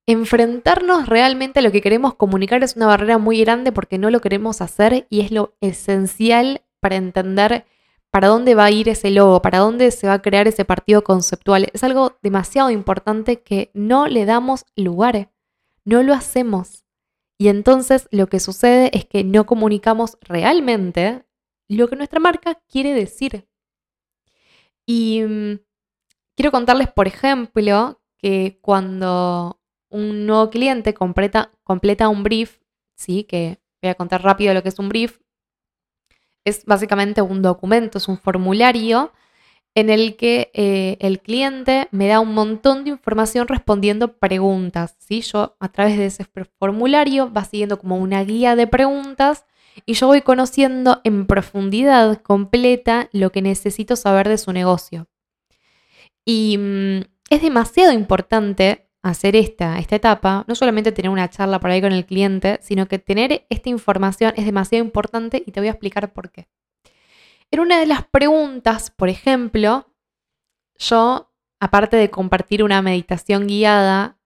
enfrentarnos 0.07 1.07
realmente 1.07 1.59
a 1.59 1.61
lo 1.61 1.71
que 1.71 1.81
queremos 1.81 2.15
comunicar 2.15 2.63
es 2.63 2.75
una 2.75 2.87
barrera 2.87 3.17
muy 3.17 3.39
grande 3.41 3.71
porque 3.71 3.97
no 3.97 4.09
lo 4.09 4.21
queremos 4.21 4.61
hacer 4.61 5.07
y 5.09 5.21
es 5.21 5.31
lo 5.31 5.53
esencial 5.61 6.61
para 6.79 6.95
entender 6.95 7.65
para 8.09 8.27
dónde 8.27 8.55
va 8.55 8.65
a 8.65 8.71
ir 8.71 8.89
ese 8.89 9.09
logo, 9.09 9.41
para 9.41 9.59
dónde 9.59 9.89
se 9.91 10.07
va 10.07 10.13
a 10.13 10.21
crear 10.21 10.47
ese 10.47 10.65
partido 10.65 11.03
conceptual. 11.03 11.69
Es 11.73 11.83
algo 11.83 12.17
demasiado 12.21 12.69
importante 12.69 13.41
que 13.41 13.71
no 13.73 14.07
le 14.07 14.25
damos 14.25 14.65
lugar 14.75 15.30
no 15.85 16.03
lo 16.03 16.13
hacemos. 16.13 16.85
Y 17.37 17.47
entonces 17.47 18.07
lo 18.11 18.27
que 18.27 18.39
sucede 18.39 18.91
es 18.95 19.05
que 19.05 19.23
no 19.23 19.45
comunicamos 19.45 20.17
realmente 20.21 21.25
lo 21.67 21.87
que 21.87 21.95
nuestra 21.95 22.19
marca 22.19 22.61
quiere 22.69 22.93
decir. 22.93 23.47
Y 24.85 25.21
mm, 25.23 25.59
quiero 26.35 26.51
contarles, 26.51 26.91
por 26.91 27.07
ejemplo, 27.07 28.01
que 28.17 28.59
cuando 28.61 29.59
un 29.89 30.25
nuevo 30.25 30.49
cliente 30.49 30.93
completa, 30.93 31.51
completa 31.63 32.09
un 32.09 32.23
brief, 32.23 32.59
¿sí? 32.95 33.23
que 33.23 33.59
voy 33.81 33.89
a 33.89 33.95
contar 33.95 34.23
rápido 34.23 34.53
lo 34.53 34.63
que 34.63 34.69
es 34.69 34.79
un 34.79 34.89
brief, 34.89 35.19
es 36.45 36.65
básicamente 36.65 37.21
un 37.21 37.41
documento, 37.41 37.97
es 37.97 38.07
un 38.07 38.17
formulario 38.17 39.11
en 39.73 39.89
el 39.89 40.17
que 40.17 40.51
eh, 40.53 40.97
el 40.99 41.21
cliente 41.21 41.87
me 41.91 42.07
da 42.07 42.19
un 42.19 42.33
montón 42.33 42.83
de 42.83 42.91
información 42.91 43.47
respondiendo 43.47 44.17
preguntas. 44.17 44.95
¿sí? 44.99 45.21
Yo 45.21 45.55
a 45.59 45.69
través 45.69 45.97
de 45.97 46.07
ese 46.07 46.25
formulario 46.59 47.31
va 47.31 47.45
siguiendo 47.45 47.79
como 47.79 47.97
una 47.97 48.23
guía 48.23 48.55
de 48.55 48.67
preguntas 48.67 49.45
y 49.85 49.93
yo 49.93 50.07
voy 50.07 50.21
conociendo 50.21 50.99
en 51.03 51.25
profundidad 51.25 52.21
completa 52.21 53.09
lo 53.13 53.31
que 53.31 53.41
necesito 53.41 53.95
saber 53.95 54.27
de 54.27 54.37
su 54.37 54.51
negocio. 54.51 55.07
Y 56.25 56.57
mm, 56.57 57.01
es 57.29 57.41
demasiado 57.41 57.93
importante 57.93 58.89
hacer 59.03 59.35
esta, 59.35 59.79
esta 59.79 59.95
etapa, 59.95 60.43
no 60.47 60.55
solamente 60.55 60.91
tener 60.91 61.09
una 61.09 61.29
charla 61.29 61.59
por 61.59 61.71
ahí 61.71 61.81
con 61.81 61.93
el 61.93 62.05
cliente, 62.05 62.59
sino 62.61 62.87
que 62.87 62.99
tener 62.99 63.45
esta 63.49 63.69
información 63.69 64.33
es 64.35 64.45
demasiado 64.45 64.83
importante 64.83 65.41
y 65.45 65.51
te 65.51 65.59
voy 65.59 65.69
a 65.69 65.71
explicar 65.71 66.13
por 66.13 66.29
qué. 66.29 66.47
En 67.51 67.59
una 67.59 67.79
de 67.79 67.85
las 67.85 68.05
preguntas, 68.05 68.91
por 68.91 69.09
ejemplo, 69.09 69.93
yo, 70.77 71.33
aparte 71.59 71.97
de 71.97 72.09
compartir 72.09 72.63
una 72.63 72.81
meditación 72.81 73.45
guiada, 73.45 74.17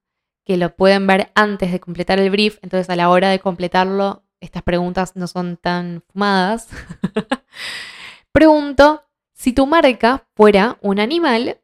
que 0.46 0.58
lo 0.58 0.76
pueden 0.76 1.08
ver 1.08 1.32
antes 1.34 1.72
de 1.72 1.80
completar 1.80 2.20
el 2.20 2.30
brief, 2.30 2.60
entonces 2.62 2.88
a 2.92 2.96
la 2.96 3.10
hora 3.10 3.30
de 3.30 3.40
completarlo, 3.40 4.24
estas 4.40 4.62
preguntas 4.62 5.16
no 5.16 5.26
son 5.26 5.58
tan 5.58 6.04
fumadas, 6.08 6.70
pregunto, 8.32 9.04
si 9.34 9.54
tu 9.54 9.66
marca 9.66 10.28
fuera 10.36 10.78
un 10.82 11.00
animal, 11.00 11.60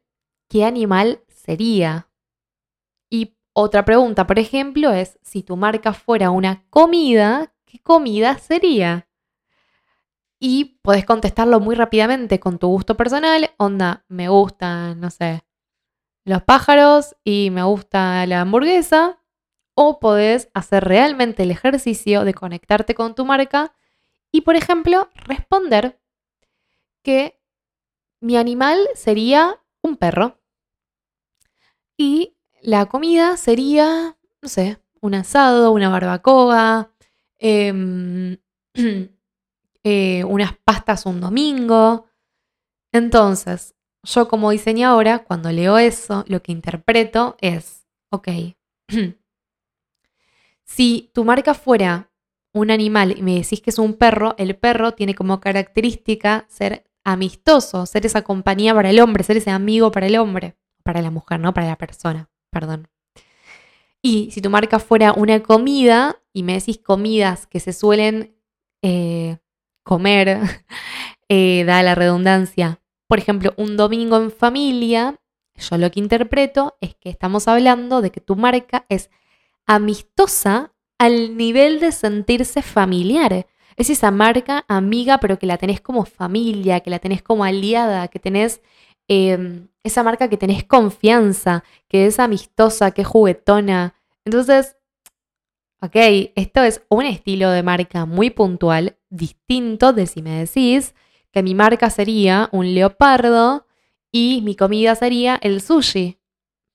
¿qué 0.48 0.64
animal 0.64 1.22
sería? 1.28 2.08
Y 3.08 3.36
otra 3.52 3.84
pregunta, 3.84 4.26
por 4.26 4.40
ejemplo, 4.40 4.90
es, 4.90 5.20
si 5.22 5.44
tu 5.44 5.56
marca 5.56 5.92
fuera 5.92 6.30
una 6.30 6.64
comida, 6.70 7.54
¿qué 7.66 7.78
comida 7.78 8.36
sería? 8.38 9.06
Y 10.44 10.80
podés 10.82 11.04
contestarlo 11.04 11.60
muy 11.60 11.76
rápidamente 11.76 12.40
con 12.40 12.58
tu 12.58 12.66
gusto 12.66 12.96
personal, 12.96 13.52
onda, 13.58 14.04
me 14.08 14.28
gusta, 14.28 14.92
no 14.96 15.08
sé, 15.08 15.44
los 16.24 16.42
pájaros 16.42 17.14
y 17.22 17.50
me 17.52 17.62
gusta 17.62 18.26
la 18.26 18.40
hamburguesa. 18.40 19.20
O 19.74 20.00
podés 20.00 20.50
hacer 20.52 20.82
realmente 20.82 21.44
el 21.44 21.52
ejercicio 21.52 22.24
de 22.24 22.34
conectarte 22.34 22.92
con 22.96 23.14
tu 23.14 23.24
marca 23.24 23.72
y, 24.32 24.40
por 24.40 24.56
ejemplo, 24.56 25.10
responder 25.14 26.00
que 27.04 27.40
mi 28.20 28.36
animal 28.36 28.78
sería 28.96 29.60
un 29.80 29.96
perro. 29.96 30.40
Y 31.96 32.36
la 32.62 32.86
comida 32.86 33.36
sería, 33.36 34.18
no 34.42 34.48
sé, 34.48 34.78
un 35.00 35.14
asado, 35.14 35.70
una 35.70 35.88
barbacoa, 35.88 36.90
em, 37.38 38.38
eh, 39.84 40.24
unas 40.24 40.56
pastas 40.64 41.06
un 41.06 41.20
domingo. 41.20 42.06
Entonces, 42.92 43.74
yo 44.02 44.28
como 44.28 44.50
diseñadora, 44.50 45.20
cuando 45.20 45.50
leo 45.50 45.78
eso, 45.78 46.24
lo 46.28 46.42
que 46.42 46.52
interpreto 46.52 47.36
es, 47.40 47.86
ok, 48.10 48.28
si 50.64 51.10
tu 51.14 51.24
marca 51.24 51.54
fuera 51.54 52.10
un 52.52 52.70
animal 52.70 53.16
y 53.16 53.22
me 53.22 53.36
decís 53.36 53.60
que 53.60 53.70
es 53.70 53.78
un 53.78 53.94
perro, 53.94 54.34
el 54.38 54.56
perro 54.56 54.92
tiene 54.92 55.14
como 55.14 55.40
característica 55.40 56.46
ser 56.48 56.84
amistoso, 57.04 57.86
ser 57.86 58.06
esa 58.06 58.22
compañía 58.22 58.74
para 58.74 58.90
el 58.90 59.00
hombre, 59.00 59.24
ser 59.24 59.38
ese 59.38 59.50
amigo 59.50 59.90
para 59.90 60.06
el 60.06 60.16
hombre, 60.16 60.56
para 60.82 61.00
la 61.02 61.10
mujer, 61.10 61.40
no 61.40 61.54
para 61.54 61.66
la 61.66 61.78
persona, 61.78 62.30
perdón. 62.50 62.88
Y 64.02 64.30
si 64.32 64.42
tu 64.42 64.50
marca 64.50 64.78
fuera 64.78 65.12
una 65.12 65.42
comida 65.42 66.20
y 66.32 66.42
me 66.42 66.54
decís 66.54 66.78
comidas 66.78 67.46
que 67.46 67.60
se 67.60 67.72
suelen 67.72 68.36
eh, 68.82 69.38
comer, 69.82 70.38
eh, 71.28 71.64
da 71.64 71.82
la 71.82 71.94
redundancia, 71.94 72.80
por 73.06 73.18
ejemplo, 73.18 73.52
un 73.56 73.76
domingo 73.76 74.16
en 74.16 74.30
familia, 74.30 75.20
yo 75.54 75.76
lo 75.76 75.90
que 75.90 76.00
interpreto 76.00 76.76
es 76.80 76.94
que 76.94 77.10
estamos 77.10 77.46
hablando 77.46 78.00
de 78.00 78.10
que 78.10 78.20
tu 78.20 78.36
marca 78.36 78.86
es 78.88 79.10
amistosa 79.66 80.72
al 80.98 81.36
nivel 81.36 81.80
de 81.80 81.92
sentirse 81.92 82.62
familiar. 82.62 83.46
Es 83.76 83.90
esa 83.90 84.10
marca 84.10 84.64
amiga, 84.68 85.18
pero 85.18 85.38
que 85.38 85.46
la 85.46 85.58
tenés 85.58 85.80
como 85.80 86.04
familia, 86.04 86.80
que 86.80 86.90
la 86.90 86.98
tenés 86.98 87.22
como 87.22 87.44
aliada, 87.44 88.08
que 88.08 88.18
tenés 88.18 88.60
em, 89.08 89.68
esa 89.82 90.02
marca 90.02 90.28
que 90.28 90.36
tenés 90.36 90.64
confianza, 90.64 91.64
que 91.88 92.06
es 92.06 92.18
amistosa, 92.18 92.92
que 92.92 93.02
es 93.02 93.08
juguetona. 93.08 93.94
Entonces, 94.24 94.76
ok, 95.80 95.96
esto 96.34 96.62
es 96.62 96.82
un 96.88 97.04
estilo 97.04 97.50
de 97.50 97.62
marca 97.62 98.06
muy 98.06 98.30
puntual, 98.30 98.96
distinto 99.12 99.92
de 99.92 100.06
si 100.06 100.22
me 100.22 100.44
decís 100.44 100.94
que 101.30 101.42
mi 101.42 101.54
marca 101.54 101.90
sería 101.90 102.48
un 102.50 102.74
leopardo 102.74 103.66
y 104.10 104.40
mi 104.42 104.56
comida 104.56 104.94
sería 104.94 105.38
el 105.42 105.60
sushi. 105.60 106.18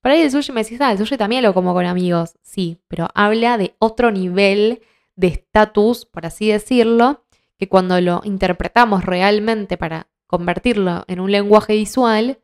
Por 0.01 0.11
ahí 0.11 0.21
el 0.21 0.31
sushi 0.31 0.51
me 0.51 0.63
decís, 0.63 0.79
ah, 0.79 0.91
el 0.91 0.97
sushi 0.97 1.17
también 1.17 1.43
lo 1.43 1.53
como 1.53 1.73
con 1.73 1.85
amigos. 1.85 2.37
Sí, 2.41 2.79
pero 2.87 3.09
habla 3.13 3.57
de 3.57 3.75
otro 3.79 4.11
nivel 4.11 4.81
de 5.15 5.27
estatus, 5.27 6.05
por 6.05 6.25
así 6.25 6.47
decirlo, 6.47 7.25
que 7.57 7.67
cuando 7.67 7.99
lo 7.99 8.21
interpretamos 8.23 9.03
realmente 9.03 9.77
para 9.77 10.07
convertirlo 10.27 11.03
en 11.07 11.19
un 11.19 11.31
lenguaje 11.31 11.73
visual, 11.73 12.39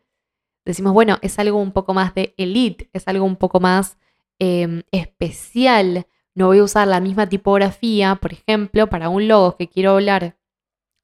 decimos, 0.66 0.94
bueno, 0.94 1.20
es 1.22 1.38
algo 1.40 1.60
un 1.60 1.72
poco 1.72 1.94
más 1.94 2.16
de 2.16 2.34
elite, 2.38 2.90
es 2.94 3.08
algo 3.08 3.26
un 3.26 3.36
poco 3.36 3.60
más 3.60 3.98
em, 4.40 4.84
especial. 4.92 6.08
No 6.36 6.48
voy 6.48 6.60
a 6.60 6.64
usar 6.64 6.88
la 6.88 7.00
misma 7.00 7.30
tipografía, 7.30 8.16
por 8.16 8.34
ejemplo, 8.34 8.88
para 8.88 9.10
un 9.10 9.28
logo 9.28 9.56
que 9.56 9.70
quiero 9.70 9.92
hablar 9.92 10.36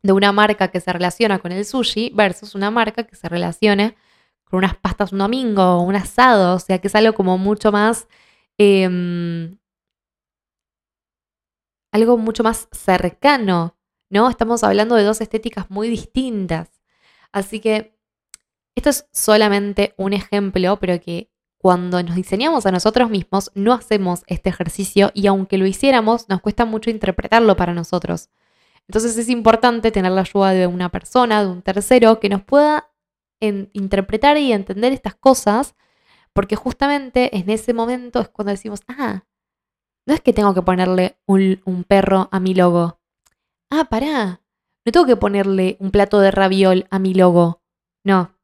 de 0.01 0.13
una 0.13 0.31
marca 0.31 0.69
que 0.69 0.79
se 0.79 0.91
relaciona 0.93 1.39
con 1.39 1.51
el 1.51 1.65
sushi 1.65 2.11
versus 2.15 2.55
una 2.55 2.71
marca 2.71 3.03
que 3.03 3.15
se 3.15 3.29
relacione 3.29 3.95
con 4.45 4.59
unas 4.59 4.75
pastas 4.77 5.11
un 5.13 5.19
domingo 5.19 5.61
o 5.77 5.81
un 5.81 5.95
asado, 5.95 6.55
o 6.55 6.59
sea 6.59 6.79
que 6.79 6.87
es 6.87 6.95
algo 6.95 7.13
como 7.13 7.37
mucho 7.37 7.71
más, 7.71 8.07
em, 8.57 9.57
algo 11.91 12.17
mucho 12.17 12.43
más 12.43 12.67
cercano, 12.71 13.77
¿no? 14.09 14.29
Estamos 14.29 14.63
hablando 14.63 14.95
de 14.95 15.03
dos 15.03 15.21
estéticas 15.21 15.69
muy 15.69 15.89
distintas. 15.89 16.69
Así 17.31 17.59
que 17.59 17.95
esto 18.75 18.89
es 18.89 19.07
solamente 19.11 19.93
un 19.97 20.13
ejemplo, 20.13 20.79
pero 20.79 20.99
que 20.99 21.31
cuando 21.59 22.01
nos 22.01 22.15
diseñamos 22.15 22.65
a 22.65 22.71
nosotros 22.71 23.09
mismos 23.09 23.51
no 23.53 23.73
hacemos 23.73 24.23
este 24.27 24.49
ejercicio 24.49 25.11
y 25.13 25.27
aunque 25.27 25.57
lo 25.57 25.67
hiciéramos 25.67 26.27
nos 26.29 26.41
cuesta 26.41 26.65
mucho 26.65 26.89
interpretarlo 26.89 27.55
para 27.57 27.73
nosotros. 27.73 28.29
Entonces 28.87 29.17
es 29.17 29.29
importante 29.29 29.91
tener 29.91 30.13
la 30.13 30.21
ayuda 30.21 30.51
de 30.51 30.65
una 30.65 30.89
persona, 30.89 31.43
de 31.43 31.51
un 31.51 31.61
tercero, 31.61 32.19
que 32.19 32.29
nos 32.29 32.43
pueda 32.43 32.89
interpretar 33.39 34.37
y 34.37 34.51
entender 34.51 34.93
estas 34.93 35.15
cosas, 35.15 35.75
porque 36.33 36.55
justamente 36.55 37.37
en 37.37 37.49
ese 37.49 37.73
momento 37.73 38.19
es 38.19 38.29
cuando 38.29 38.51
decimos, 38.51 38.81
ah, 38.87 39.25
no 40.07 40.13
es 40.13 40.21
que 40.21 40.33
tengo 40.33 40.53
que 40.53 40.63
ponerle 40.63 41.19
un, 41.27 41.85
perro 41.87 42.29
a 42.31 42.39
mi 42.39 42.55
logo. 42.55 42.99
Ah, 43.69 43.85
pará, 43.89 44.41
no 44.85 44.91
tengo 44.91 45.05
que 45.05 45.15
ponerle 45.17 45.77
un 45.79 45.91
plato 45.91 46.19
de 46.19 46.31
raviol 46.31 46.87
a 46.89 46.97
mi 46.97 47.13
logo. 47.13 47.61
No, 48.03 48.35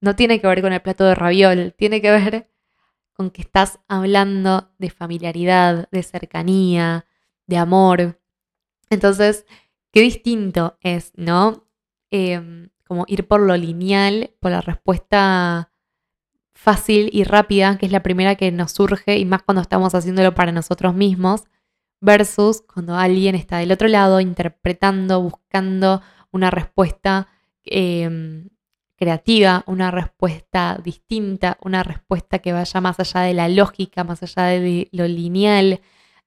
no 0.00 0.16
tiene 0.16 0.40
que 0.40 0.46
ver 0.46 0.62
con 0.62 0.72
el 0.72 0.80
plato 0.80 1.04
de 1.04 1.14
raviol, 1.14 1.74
tiene 1.76 2.00
que 2.00 2.10
ver 2.10 2.49
con 3.20 3.30
que 3.30 3.42
estás 3.42 3.80
hablando 3.86 4.70
de 4.78 4.88
familiaridad, 4.88 5.90
de 5.92 6.02
cercanía, 6.02 7.04
de 7.46 7.58
amor. 7.58 8.18
Entonces, 8.88 9.44
qué 9.92 10.00
distinto 10.00 10.78
es, 10.80 11.12
¿no? 11.16 11.66
Em, 12.10 12.70
como 12.88 13.04
ir 13.08 13.28
por 13.28 13.42
lo 13.42 13.54
lineal, 13.58 14.30
por 14.40 14.52
la 14.52 14.62
respuesta 14.62 15.70
fácil 16.54 17.10
y 17.12 17.24
rápida, 17.24 17.76
que 17.76 17.84
es 17.84 17.92
la 17.92 18.02
primera 18.02 18.36
que 18.36 18.50
nos 18.52 18.72
surge, 18.72 19.18
y 19.18 19.26
más 19.26 19.42
cuando 19.42 19.60
estamos 19.60 19.94
haciéndolo 19.94 20.34
para 20.34 20.50
nosotros 20.50 20.94
mismos, 20.94 21.44
versus 22.00 22.62
cuando 22.62 22.96
alguien 22.96 23.34
está 23.34 23.58
del 23.58 23.72
otro 23.72 23.88
lado 23.88 24.20
interpretando, 24.22 25.20
buscando 25.20 26.00
una 26.30 26.50
respuesta 26.50 27.28
em, 27.64 28.48
creativa, 29.00 29.64
una 29.66 29.90
respuesta 29.90 30.78
distinta, 30.84 31.56
una 31.62 31.82
respuesta 31.82 32.40
que 32.40 32.52
vaya 32.52 32.80
más 32.82 33.00
allá 33.00 33.22
de 33.22 33.32
la 33.32 33.48
lógica, 33.48 34.04
más 34.04 34.22
allá 34.22 34.60
de 34.60 34.88
lo 34.92 35.08
lineal. 35.08 35.80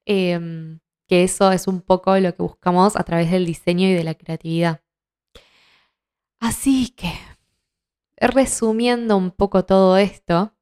Em, 0.06 0.80
que 1.08 1.24
eso 1.24 1.52
es 1.52 1.68
un 1.68 1.82
poco 1.82 2.18
lo 2.18 2.34
que 2.36 2.42
buscamos 2.42 2.96
a 2.96 3.04
través 3.04 3.30
del 3.30 3.46
diseño 3.46 3.88
y 3.88 3.94
de 3.94 4.04
la 4.04 4.16
creatividad. 4.16 4.82
Así 6.40 6.90
que, 6.90 7.12
resumiendo 8.18 9.18
un 9.18 9.32
poco 9.32 9.66
todo 9.66 9.98
esto, 9.98 10.56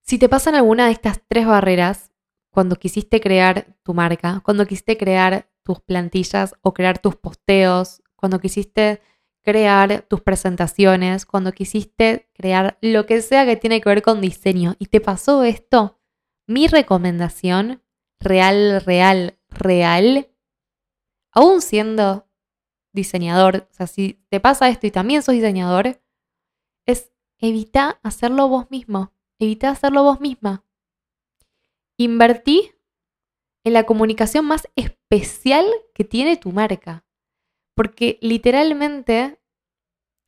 si 0.00 0.18
te 0.18 0.28
pasan 0.30 0.54
alguna 0.54 0.86
de 0.86 0.92
estas 0.92 1.20
tres 1.28 1.46
barreras, 1.46 2.10
cuando 2.50 2.76
quisiste 2.76 3.20
crear 3.20 3.76
tu 3.82 3.92
marca, 3.92 4.40
cuando 4.42 4.66
quisiste 4.66 4.96
crear 4.96 5.50
tus 5.62 5.80
plantillas 5.80 6.54
o 6.62 6.72
crear 6.72 6.98
tus 6.98 7.16
posteos, 7.16 8.02
cuando 8.16 8.40
quisiste 8.40 9.02
crear 9.48 10.02
tus 10.02 10.20
presentaciones, 10.20 11.24
cuando 11.24 11.52
quisiste 11.52 12.28
crear 12.34 12.76
lo 12.82 13.06
que 13.06 13.22
sea 13.22 13.46
que 13.46 13.56
tiene 13.56 13.80
que 13.80 13.88
ver 13.88 14.02
con 14.02 14.20
diseño 14.20 14.76
y 14.78 14.88
te 14.88 15.00
pasó 15.00 15.42
esto, 15.42 15.98
mi 16.46 16.66
recomendación 16.66 17.82
real, 18.20 18.82
real, 18.84 19.38
real, 19.48 20.28
aún 21.32 21.62
siendo 21.62 22.28
diseñador, 22.92 23.66
o 23.70 23.74
sea, 23.74 23.86
si 23.86 24.22
te 24.28 24.38
pasa 24.38 24.68
esto 24.68 24.86
y 24.86 24.90
también 24.90 25.22
sos 25.22 25.34
diseñador, 25.34 25.98
es 26.84 27.10
evita 27.38 28.00
hacerlo 28.02 28.48
vos 28.48 28.70
mismo, 28.70 29.14
evita 29.38 29.70
hacerlo 29.70 30.02
vos 30.02 30.20
misma. 30.20 30.62
Invertí 31.96 32.72
en 33.64 33.72
la 33.72 33.84
comunicación 33.84 34.44
más 34.44 34.68
especial 34.76 35.64
que 35.94 36.04
tiene 36.04 36.36
tu 36.36 36.52
marca, 36.52 37.06
porque 37.78 38.18
literalmente 38.20 39.40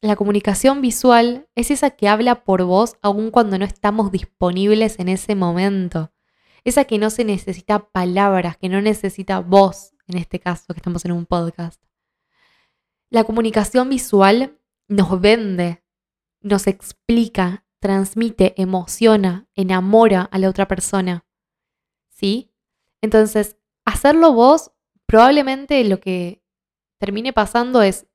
la 0.01 0.15
comunicación 0.15 0.81
visual 0.81 1.49
es 1.57 1.73
esa 1.73 1.91
que 1.91 2.07
habla 2.07 2.45
por 2.45 2.63
vos 2.63 2.95
aun 3.03 3.33
cuando 3.33 3.59
no 3.59 3.65
estamos 3.65 4.13
disponibles 4.13 5.01
en 5.01 5.09
ese 5.09 5.35
momento 5.35 6.13
esa 6.63 6.85
que 6.85 6.97
no 6.99 7.11
se 7.11 7.25
necesita 7.25 7.91
palabras, 7.91 8.57
que 8.57 8.69
no 8.69 8.81
necesita 8.81 9.41
voz, 9.41 9.95
en 10.07 10.19
este 10.19 10.39
caso 10.39 10.67
que 10.69 10.79
estamos 10.79 11.05
en 11.05 11.11
un 11.11 11.27
podcast. 11.27 11.83
La 13.09 13.25
comunicación 13.25 13.89
visual 13.89 14.57
nos 14.87 15.21
vende, 15.21 15.83
nos 16.43 16.69
explica, 16.69 17.65
transmite, 17.81 18.55
emociona, 18.63 19.49
enamora 19.57 20.23
a 20.23 20.39
la 20.39 20.49
otra 20.49 20.69
persona. 20.69 21.25
¿Sí? 22.11 22.53
Entonces, 23.01 23.57
hacerlo 23.85 24.35
vos, 24.35 24.71
probablemente 25.07 25.83
lo 25.83 25.99
que 25.99 26.45
termine 27.01 27.33
pasando 27.33 27.83
es, 27.83 28.07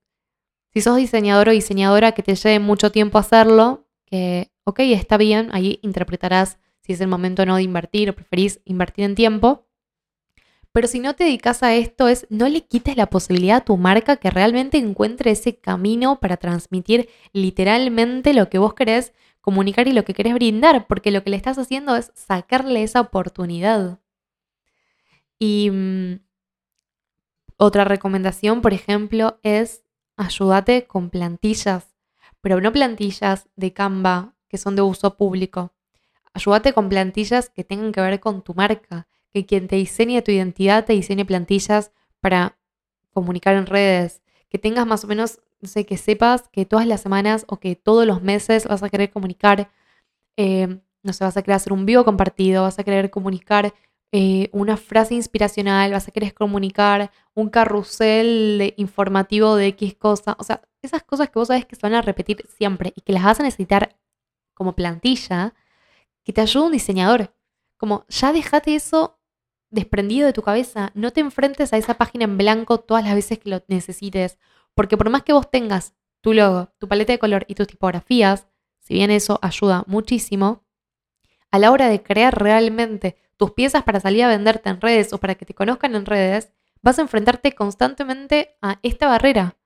si 0.72 0.82
sos 0.82 0.96
diseñador 0.96 1.50
o 1.50 1.52
diseñadora 1.52 2.12
que 2.14 2.24
te 2.24 2.36
lleve 2.36 2.60
mucho 2.60 2.92
tiempo 2.92 3.18
hacerlo, 3.18 3.88
que, 4.06 4.52
ok, 4.64 4.80
está 4.82 5.18
bien, 5.18 5.50
ahí 5.52 5.80
interpretarás 5.82 6.60
si 6.82 6.94
es 6.94 7.02
el 7.02 7.08
momento 7.08 7.46
no 7.46 7.56
de 7.56 7.64
invertir 7.64 8.10
o 8.10 8.16
preferís 8.16 8.62
invertir 8.64 9.06
en 9.06 9.16
tiempo. 9.16 9.66
Pero 10.72 10.88
si 10.88 11.00
no 11.00 11.16
te 11.16 11.24
dedicas 11.24 11.64
a 11.64 11.74
esto 11.74 12.08
es 12.08 12.28
no 12.30 12.48
le 12.48 12.62
quites 12.62 12.96
la 12.98 13.08
posibilidad 13.08 13.58
a 13.58 13.66
tu 13.66 13.78
marca 13.78 14.18
que 14.18 14.30
realmente 14.30 14.78
encuentre 14.78 15.32
ese 15.32 15.58
camino 15.58 16.20
para 16.20 16.38
transmitir 16.38 17.10
literalmente 17.32 18.34
lo 18.34 18.50
que 18.50 18.60
vos 18.60 18.74
querés 18.74 19.14
comunicar 19.42 19.88
y 19.88 19.94
lo 19.94 20.04
que 20.06 20.14
querés 20.14 20.34
brindar, 20.34 20.86
porque 20.88 21.12
lo 21.12 21.24
que 21.24 21.30
le 21.30 21.38
estás 21.38 21.58
haciendo 21.58 21.96
es 21.96 22.12
sacarle 22.14 22.84
esa 22.84 23.02
oportunidad. 23.02 24.00
Y 25.40 25.70
mm, 25.72 26.25
otra 27.58 27.86
recomendación, 27.86 28.62
por 28.62 28.74
ejemplo, 28.74 29.40
es 29.44 29.84
ayúdate 30.18 30.88
con 30.88 31.10
plantillas, 31.10 31.96
pero 32.42 32.62
no 32.62 32.72
plantillas 32.72 33.48
de 33.56 33.74
Canva 33.74 34.36
que 34.48 34.58
son 34.58 34.76
de 34.76 34.82
uso 34.82 35.18
público. 35.18 35.74
Ayúdate 36.34 36.74
con 36.74 36.90
plantillas 36.90 37.50
que 37.50 37.64
tengan 37.64 37.92
que 37.92 38.02
ver 38.02 38.20
con 38.20 38.44
tu 38.44 38.54
marca, 38.54 39.08
que 39.32 39.46
quien 39.46 39.68
te 39.68 39.78
diseñe 39.78 40.22
tu 40.22 40.32
identidad 40.32 40.86
te 40.86 40.94
diseñe 40.94 41.26
plantillas 41.26 41.92
para 42.20 42.58
comunicar 43.12 43.56
en 43.56 43.66
redes, 43.66 44.22
que 44.50 44.60
tengas 44.60 44.86
más 44.86 45.04
o 45.04 45.08
menos, 45.08 45.40
no 45.62 45.70
sé, 45.70 45.86
que 45.86 45.98
sepas 45.98 46.50
que 46.50 46.66
todas 46.66 46.88
las 46.88 47.02
semanas 47.02 47.46
o 47.48 47.60
que 47.60 47.76
todos 47.76 48.06
los 48.06 48.22
meses 48.22 48.68
vas 48.68 48.84
a 48.84 48.90
querer 48.90 49.12
comunicar, 49.12 49.72
eh, 50.38 50.80
no 51.04 51.14
sé, 51.14 51.24
vas 51.24 51.38
a 51.38 51.42
querer 51.42 51.56
hacer 51.56 51.74
un 51.74 51.86
vivo 51.86 52.04
compartido, 52.04 52.64
vas 52.64 52.80
a 52.80 52.84
querer 52.84 53.10
comunicar 53.10 53.74
eh, 54.12 54.50
una 54.54 54.78
frase 54.78 55.16
inspiracional, 55.16 55.92
vas 55.92 56.08
a 56.08 56.12
querer 56.12 56.34
comunicar 56.34 57.12
un 57.34 57.50
carrusel 57.50 58.74
informativo 58.78 59.56
de 59.56 59.68
X 59.68 59.96
cosa. 59.96 60.36
O 60.40 60.44
sea, 60.44 60.62
esas 60.82 61.04
cosas 61.04 61.30
que 61.30 61.40
vos 61.40 61.50
sabes 61.50 61.66
que 61.66 61.76
se 61.76 61.82
van 61.82 61.96
a 61.96 62.02
repetir 62.02 62.46
siempre 62.48 62.94
y 62.96 63.02
que 63.02 63.14
las 63.14 63.24
vas 63.24 63.40
a 63.40 63.44
necesitar 63.44 63.98
como 64.54 64.74
plantilla, 64.74 65.54
que 66.24 66.34
te 66.34 66.42
ayude 66.42 66.66
un 66.66 66.72
diseñador. 66.72 67.34
Como 67.78 68.06
ya 68.08 68.32
dejate 68.32 68.76
eso 68.76 69.20
desprendido 69.70 70.26
de 70.26 70.34
tu 70.34 70.42
cabeza. 70.42 70.92
No 70.96 71.12
te 71.12 71.22
enfrentes 71.22 71.74
a 71.74 71.78
esa 71.78 71.96
página 71.96 72.24
en 72.24 72.38
blanco 72.38 72.80
todas 72.80 73.04
las 73.04 73.16
veces 73.16 73.40
que 73.40 73.50
lo 73.50 73.64
necesites. 73.68 74.40
Porque 74.74 74.98
por 74.98 75.10
más 75.10 75.24
que 75.24 75.34
vos 75.34 75.52
tengas 75.52 75.94
tu 76.22 76.34
logo, 76.34 76.70
tu 76.80 76.88
paleta 76.88 77.14
de 77.14 77.20
color 77.20 77.46
y 77.48 77.56
tus 77.56 77.68
tipografías, 77.68 78.48
si 78.80 78.96
bien 78.96 79.12
eso 79.12 79.40
ayuda 79.42 79.84
muchísimo, 79.88 80.64
a 81.52 81.60
la 81.60 81.72
hora 81.72 81.88
de 81.88 82.02
crear 82.02 82.38
realmente 82.42 83.18
tus 83.38 83.52
piezas 83.52 83.84
para 83.84 84.00
salir 84.00 84.24
a 84.24 84.28
venderte 84.28 84.70
en 84.70 84.82
redes 84.82 85.14
o 85.14 85.20
para 85.20 85.36
que 85.36 85.46
te 85.46 85.54
conozcan 85.54 85.96
en 85.96 86.06
redes, 86.06 86.52
vas 86.82 87.00
a 87.00 87.02
enfrentarte 87.02 87.54
constantemente 87.54 88.58
a 88.62 88.80
esta 88.84 89.08
barrera. 89.08 89.58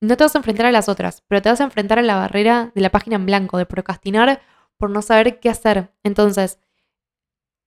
No 0.00 0.16
te 0.16 0.24
vas 0.24 0.34
a 0.34 0.38
enfrentar 0.38 0.66
a 0.66 0.72
las 0.72 0.88
otras, 0.88 1.22
pero 1.28 1.42
te 1.42 1.48
vas 1.48 1.60
a 1.60 1.64
enfrentar 1.64 1.98
a 1.98 2.02
la 2.02 2.16
barrera 2.16 2.72
de 2.74 2.80
la 2.80 2.90
página 2.90 3.16
en 3.16 3.26
blanco, 3.26 3.58
de 3.58 3.66
procrastinar 3.66 4.42
por 4.76 4.90
no 4.90 5.00
saber 5.00 5.38
qué 5.38 5.48
hacer. 5.48 5.92
Entonces, 6.02 6.58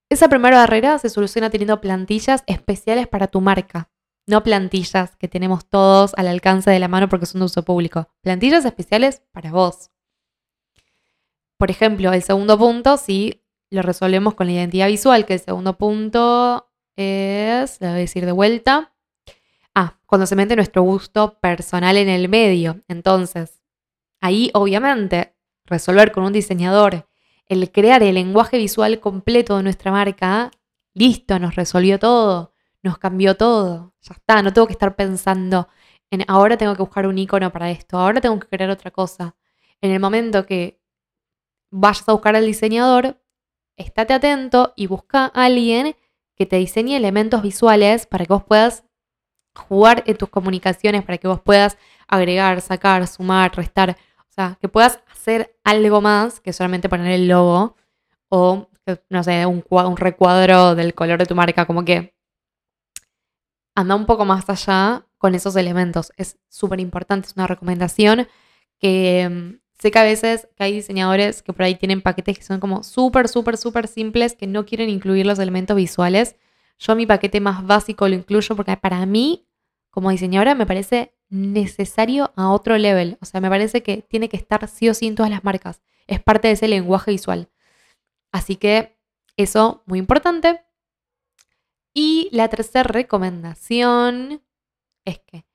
esa 0.10 0.28
primera 0.28 0.58
barrera 0.58 1.00
se 1.00 1.10
soluciona 1.10 1.50
teniendo 1.50 1.82
plantillas 1.82 2.44
especiales 2.46 3.08
para 3.08 3.28
tu 3.28 3.42
marca. 3.42 3.90
No 4.28 4.44
plantillas 4.44 5.16
que 5.16 5.28
tenemos 5.28 5.66
todos 5.66 6.14
al 6.16 6.28
alcance 6.28 6.70
de 6.70 6.80
la 6.80 6.88
mano 6.88 7.10
porque 7.10 7.26
son 7.26 7.40
de 7.40 7.46
uso 7.46 7.64
público. 7.64 8.10
Plantillas 8.22 8.66
especiales 8.66 9.22
para 9.32 9.52
vos. 9.52 9.92
Por 11.58 11.72
ejemplo, 11.72 12.12
el 12.12 12.22
segundo 12.22 12.58
punto, 12.58 12.98
si 12.98 13.45
lo 13.70 13.82
resolvemos 13.82 14.36
con 14.36 14.48
la 14.48 14.54
identidad 14.54 14.88
visual, 14.88 15.26
que 15.26 15.34
el 15.34 15.40
segundo 15.40 15.78
punto 15.78 16.70
es, 16.96 17.82
a 17.82 17.94
decir 17.94 18.26
de 18.26 18.32
vuelta, 18.32 18.94
ah, 19.74 20.00
cuando 20.06 20.28
se 20.28 20.36
mete 20.36 20.56
nuestro 20.56 20.84
gusto 20.84 21.40
personal 21.40 21.98
en 21.98 22.10
el 22.10 22.30
medio. 22.30 22.82
Entonces, 22.88 23.62
ahí 24.22 24.52
obviamente 24.54 25.36
resolver 25.66 26.12
con 26.12 26.24
un 26.24 26.34
diseñador 26.34 27.08
el 27.48 27.72
crear 27.72 28.02
el 28.04 28.16
lenguaje 28.16 28.58
visual 28.58 29.00
completo 29.00 29.58
de 29.58 29.64
nuestra 29.64 29.92
marca, 29.92 30.52
listo, 30.94 31.38
nos 31.40 31.56
resolvió 31.56 32.00
todo, 32.00 32.54
nos 32.82 32.98
cambió 32.98 33.36
todo, 33.36 33.94
ya 34.02 34.16
está, 34.16 34.42
no 34.42 34.54
tengo 34.54 34.68
que 34.68 34.74
estar 34.74 34.96
pensando 34.96 35.68
en 36.12 36.24
ahora 36.28 36.58
tengo 36.58 36.76
que 36.76 36.82
buscar 36.82 37.08
un 37.08 37.18
icono 37.18 37.52
para 37.52 37.72
esto, 37.72 37.98
ahora 37.98 38.22
tengo 38.22 38.40
que 38.40 38.48
crear 38.48 38.70
otra 38.70 38.92
cosa. 38.92 39.36
En 39.82 39.92
el 39.92 40.00
momento 40.00 40.46
que 40.46 40.82
vayas 41.72 42.08
a 42.08 42.14
buscar 42.14 42.36
al 42.36 42.46
diseñador, 42.46 43.22
estate 43.78 44.14
atento 44.14 44.74
y 44.76 44.88
busca 44.88 45.26
a 45.26 45.46
alguien 45.46 45.96
que 46.36 46.46
te 46.46 46.58
diseñe 46.58 46.96
elementos 46.96 47.42
visuales 47.42 48.06
para 48.06 48.26
que 48.26 48.34
vos 48.34 48.44
puedas 48.44 48.84
jugar 49.56 50.04
en 50.06 50.18
tus 50.18 50.30
comunicaciones, 50.30 51.04
para 51.04 51.18
que 51.18 51.28
vos 51.28 51.42
puedas 51.42 51.78
agregar, 52.08 52.62
sacar, 52.62 53.08
sumar, 53.08 53.56
restar. 53.56 53.98
O 54.20 54.32
sea, 54.32 54.58
que 54.60 54.68
puedas 54.68 55.00
hacer 55.12 55.58
algo 55.64 56.02
más 56.02 56.40
que 56.42 56.54
solamente 56.54 56.90
poner 56.90 57.12
el 57.12 57.28
logo 57.28 57.76
o, 58.30 58.68
no 59.10 59.24
sé, 59.24 59.46
un, 59.46 59.64
un 59.70 59.98
recuadro 59.98 60.76
del 60.76 60.94
color 60.94 61.20
de 61.20 61.26
tu 61.26 61.36
marca. 61.36 61.66
Como 61.66 61.86
que 61.86 62.16
anda 63.76 63.96
un 63.96 64.06
poco 64.06 64.26
más 64.26 64.50
allá 64.50 65.06
con 65.18 65.36
esos 65.36 65.56
elementos. 65.56 66.12
Es 66.18 66.38
súper 66.50 66.80
importante, 66.80 67.28
es 67.28 67.36
una 67.36 67.48
recomendación 67.48 68.28
que 68.80 69.30
mm, 69.30 69.65
Sé 69.86 69.92
que 69.92 70.00
a 70.00 70.04
veces 70.04 70.48
que 70.56 70.64
hay 70.64 70.74
diseñadores 70.74 71.44
que 71.44 71.54
por 71.54 71.62
ahí 71.62 71.76
tienen 71.76 72.02
paquetes 72.02 72.40
que 72.40 72.44
son 72.44 72.60
como 72.60 72.82
súper, 72.82 73.28
súper, 73.28 73.56
súper 73.56 73.88
simples, 73.88 74.34
que 74.34 74.48
no 74.48 74.66
quieren 74.66 74.90
incluir 74.90 75.28
los 75.28 75.38
elementos 75.38 75.78
visuales. 75.78 76.38
Yo 76.80 76.96
mi 76.96 77.06
paquete 77.06 77.40
más 77.40 77.64
básico 77.68 78.08
lo 78.08 78.16
incluyo 78.16 78.56
porque 78.56 78.76
para 78.78 79.06
mí, 79.06 79.46
como 79.92 80.10
diseñadora, 80.10 80.56
me 80.56 80.66
parece 80.66 81.14
necesario 81.30 82.34
a 82.36 82.50
otro 82.50 82.80
level. 82.80 83.20
O 83.22 83.26
sea, 83.26 83.42
me 83.42 83.50
parece 83.52 83.84
que 83.84 83.98
tiene 84.02 84.28
que 84.28 84.38
estar 84.38 84.68
sí 84.68 84.90
o 84.90 84.96
sí 84.96 85.06
en 85.06 85.14
todas 85.14 85.30
las 85.30 85.44
marcas. 85.44 85.84
Es 86.08 86.20
parte 86.20 86.48
de 86.48 86.56
ese 86.56 86.68
lenguaje 86.68 87.12
visual. 87.12 87.52
Así 88.32 88.56
que 88.56 88.98
eso, 89.38 89.84
muy 89.86 90.00
importante. 90.00 90.66
Y 91.94 92.28
la 92.32 92.48
tercera 92.48 92.82
recomendación 92.82 94.42
es 95.06 95.20
que 95.20 95.46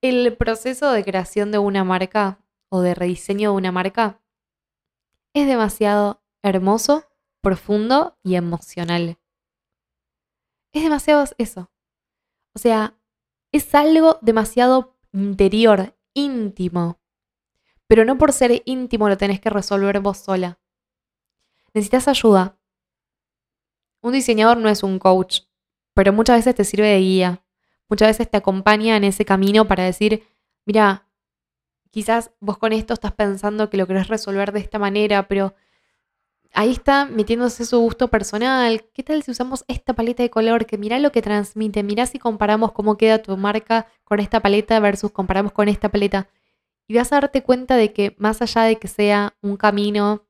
el 0.00 0.34
proceso 0.38 0.90
de 0.92 1.04
creación 1.04 1.52
de 1.52 1.58
una 1.58 1.84
marca 1.84 2.38
o 2.70 2.80
de 2.80 2.94
rediseño 2.94 3.50
de 3.50 3.56
una 3.56 3.72
marca 3.72 4.20
es 5.34 5.46
demasiado 5.46 6.22
hermoso, 6.42 7.04
profundo 7.40 8.18
y 8.22 8.34
emocional. 8.36 9.18
Es 10.72 10.82
demasiado 10.82 11.24
eso. 11.38 11.70
O 12.54 12.58
sea, 12.58 12.98
es 13.52 13.74
algo 13.74 14.18
demasiado 14.22 14.96
interior, 15.12 15.96
íntimo. 16.14 17.00
Pero 17.86 18.04
no 18.04 18.18
por 18.18 18.32
ser 18.32 18.62
íntimo 18.64 19.08
lo 19.08 19.16
tenés 19.16 19.40
que 19.40 19.50
resolver 19.50 20.00
vos 20.00 20.18
sola. 20.18 20.60
Necesitas 21.74 22.08
ayuda. 22.08 22.58
Un 24.02 24.12
diseñador 24.12 24.56
no 24.56 24.68
es 24.68 24.82
un 24.82 24.98
coach, 24.98 25.42
pero 25.94 26.12
muchas 26.12 26.38
veces 26.38 26.54
te 26.54 26.64
sirve 26.64 26.88
de 26.88 27.00
guía. 27.00 27.44
Muchas 27.88 28.08
veces 28.08 28.30
te 28.30 28.36
acompaña 28.36 28.96
en 28.96 29.04
ese 29.04 29.24
camino 29.24 29.66
para 29.66 29.84
decir, 29.84 30.26
mira, 30.64 31.09
quizás 31.90 32.30
vos 32.40 32.58
con 32.58 32.72
esto 32.72 32.94
estás 32.94 33.12
pensando 33.12 33.70
que 33.70 33.76
lo 33.76 33.86
querés 33.86 34.08
resolver 34.08 34.52
de 34.52 34.60
esta 34.60 34.78
manera, 34.78 35.28
pero 35.28 35.54
ahí 36.52 36.70
está 36.70 37.06
metiéndose 37.06 37.64
su 37.64 37.78
gusto 37.78 38.08
personal. 38.08 38.84
¿Qué 38.92 39.02
tal 39.02 39.22
si 39.22 39.30
usamos 39.30 39.64
esta 39.68 39.94
paleta 39.94 40.22
de 40.22 40.30
color? 40.30 40.66
Que 40.66 40.78
mira 40.78 40.98
lo 40.98 41.12
que 41.12 41.22
transmite, 41.22 41.82
mira 41.82 42.06
si 42.06 42.18
comparamos 42.18 42.72
cómo 42.72 42.96
queda 42.96 43.22
tu 43.22 43.36
marca 43.36 43.86
con 44.04 44.20
esta 44.20 44.40
paleta 44.40 44.80
versus 44.80 45.12
comparamos 45.12 45.52
con 45.52 45.68
esta 45.68 45.88
paleta. 45.88 46.28
Y 46.86 46.94
vas 46.94 47.12
a 47.12 47.20
darte 47.20 47.42
cuenta 47.42 47.76
de 47.76 47.92
que 47.92 48.16
más 48.18 48.42
allá 48.42 48.62
de 48.62 48.76
que 48.76 48.88
sea 48.88 49.36
un 49.42 49.56
camino 49.56 50.26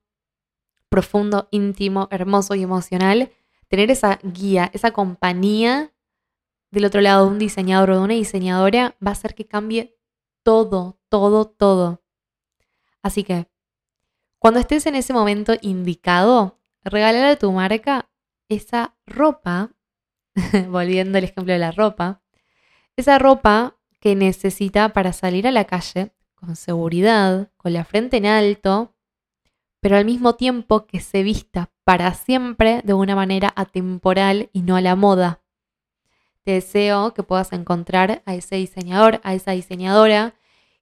profundo, 0.91 1.49
íntimo, 1.51 2.09
hermoso 2.11 2.55
y 2.55 2.63
emocional, 2.63 3.31
tener 3.69 3.91
esa 3.91 4.19
guía, 4.23 4.71
esa 4.75 4.91
compañía 4.91 5.93
del 6.71 6.85
otro 6.85 7.01
lado 7.01 7.25
de 7.25 7.33
un 7.33 7.39
diseñador 7.39 7.91
o 7.91 7.95
de 7.97 8.03
una 8.03 8.15
diseñadora 8.15 8.97
va 9.05 9.11
a 9.11 9.13
hacer 9.13 9.35
que 9.35 9.47
cambie 9.47 9.97
todo, 10.43 11.00
todo, 11.11 11.45
todo. 11.47 12.03
Así 13.03 13.25
que, 13.25 13.49
cuando 14.39 14.61
estés 14.61 14.87
en 14.87 14.95
ese 14.95 15.13
momento 15.13 15.53
indicado, 15.61 16.59
regalar 16.83 17.25
a 17.27 17.37
tu 17.37 17.53
marca 17.53 18.09
esa 18.49 18.97
ropa, 19.07 19.73
volviendo 20.69 21.19
al 21.19 21.25
ejemplo 21.25 21.53
de 21.53 21.59
la 21.59 21.73
ropa, 21.73 22.23
esa 22.97 23.19
ropa 23.19 23.77
que 24.01 24.17
necesita 24.17 24.95
para 24.95 25.13
salir 25.13 25.47
a 25.47 25.53
la 25.53 25.65
calle 25.65 26.13
con 26.35 26.57
seguridad, 26.57 27.51
con 27.59 27.75
la 27.75 27.85
frente 27.85 28.17
en 28.17 28.27
alto, 28.27 28.95
pero 29.81 29.97
al 29.97 30.05
mismo 30.05 30.37
tiempo 30.37 30.87
que 30.87 31.01
se 31.01 31.23
vista 31.23 31.71
para 31.85 32.15
siempre 32.15 32.81
de 32.85 32.95
una 32.95 33.15
manera 33.15 33.53
atemporal 33.57 34.49
y 34.53 34.63
no 34.63 34.77
a 34.77 34.81
la 34.81 34.97
moda. 34.97 35.43
Te 36.45 36.53
deseo 36.53 37.13
que 37.13 37.23
puedas 37.23 37.53
encontrar 37.53 38.23
a 38.25 38.35
ese 38.35 38.57
diseñador, 38.57 39.21
a 39.23 39.35
esa 39.35 39.51
diseñadora 39.53 40.35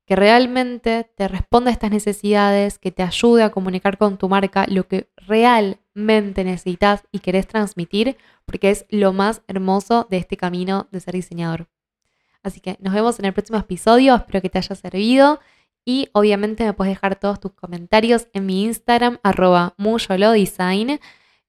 que 0.08 0.16
realmente 0.16 1.04
te 1.16 1.28
responda 1.28 1.68
a 1.68 1.74
estas 1.74 1.90
necesidades, 1.90 2.78
que 2.78 2.90
te 2.90 3.02
ayude 3.02 3.42
a 3.42 3.50
comunicar 3.50 3.98
con 3.98 4.16
tu 4.16 4.30
marca 4.30 4.64
lo 4.66 4.88
que 4.88 5.10
realmente 5.16 6.44
necesitas 6.44 7.02
y 7.12 7.18
querés 7.18 7.46
transmitir, 7.46 8.16
porque 8.46 8.70
es 8.70 8.86
lo 8.88 9.12
más 9.12 9.42
hermoso 9.48 10.06
de 10.08 10.16
este 10.16 10.38
camino 10.38 10.88
de 10.92 11.00
ser 11.00 11.12
diseñador. 11.12 11.68
Así 12.42 12.60
que 12.60 12.78
nos 12.80 12.94
vemos 12.94 13.18
en 13.18 13.26
el 13.26 13.34
próximo 13.34 13.58
episodio, 13.58 14.14
espero 14.14 14.40
que 14.40 14.48
te 14.48 14.56
haya 14.56 14.74
servido 14.74 15.40
y 15.84 16.08
obviamente 16.14 16.64
me 16.64 16.72
puedes 16.72 16.94
dejar 16.94 17.16
todos 17.16 17.38
tus 17.38 17.52
comentarios 17.52 18.28
en 18.32 18.46
mi 18.46 18.64
Instagram, 18.64 19.18
arroba 19.22 19.74
muyolodesign 19.76 21.00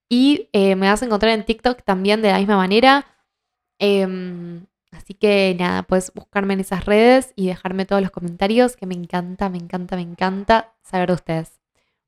y 0.09 0.49
eh, 0.51 0.75
me 0.75 0.89
vas 0.89 1.01
a 1.01 1.05
encontrar 1.05 1.31
en 1.31 1.45
TikTok 1.45 1.83
también 1.83 2.21
de 2.21 2.33
la 2.33 2.39
misma 2.39 2.57
manera. 2.57 3.05
Em, 3.77 4.65
Así 4.99 5.13
que 5.13 5.55
nada, 5.57 5.83
puedes 5.83 6.11
buscarme 6.13 6.55
en 6.55 6.59
esas 6.59 6.83
redes 6.83 7.31
y 7.37 7.47
dejarme 7.47 7.85
todos 7.85 8.01
los 8.01 8.11
comentarios, 8.11 8.75
que 8.75 8.85
me 8.85 8.95
encanta, 8.95 9.49
me 9.49 9.57
encanta, 9.57 9.95
me 9.95 10.01
encanta 10.01 10.73
saber 10.83 11.07
de 11.07 11.13
ustedes. 11.13 11.61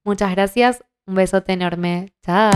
Muchas 0.04 0.32
gracias, 0.32 0.84
un 1.06 1.16
besote 1.16 1.54
enorme, 1.54 2.12
chao. 2.22 2.52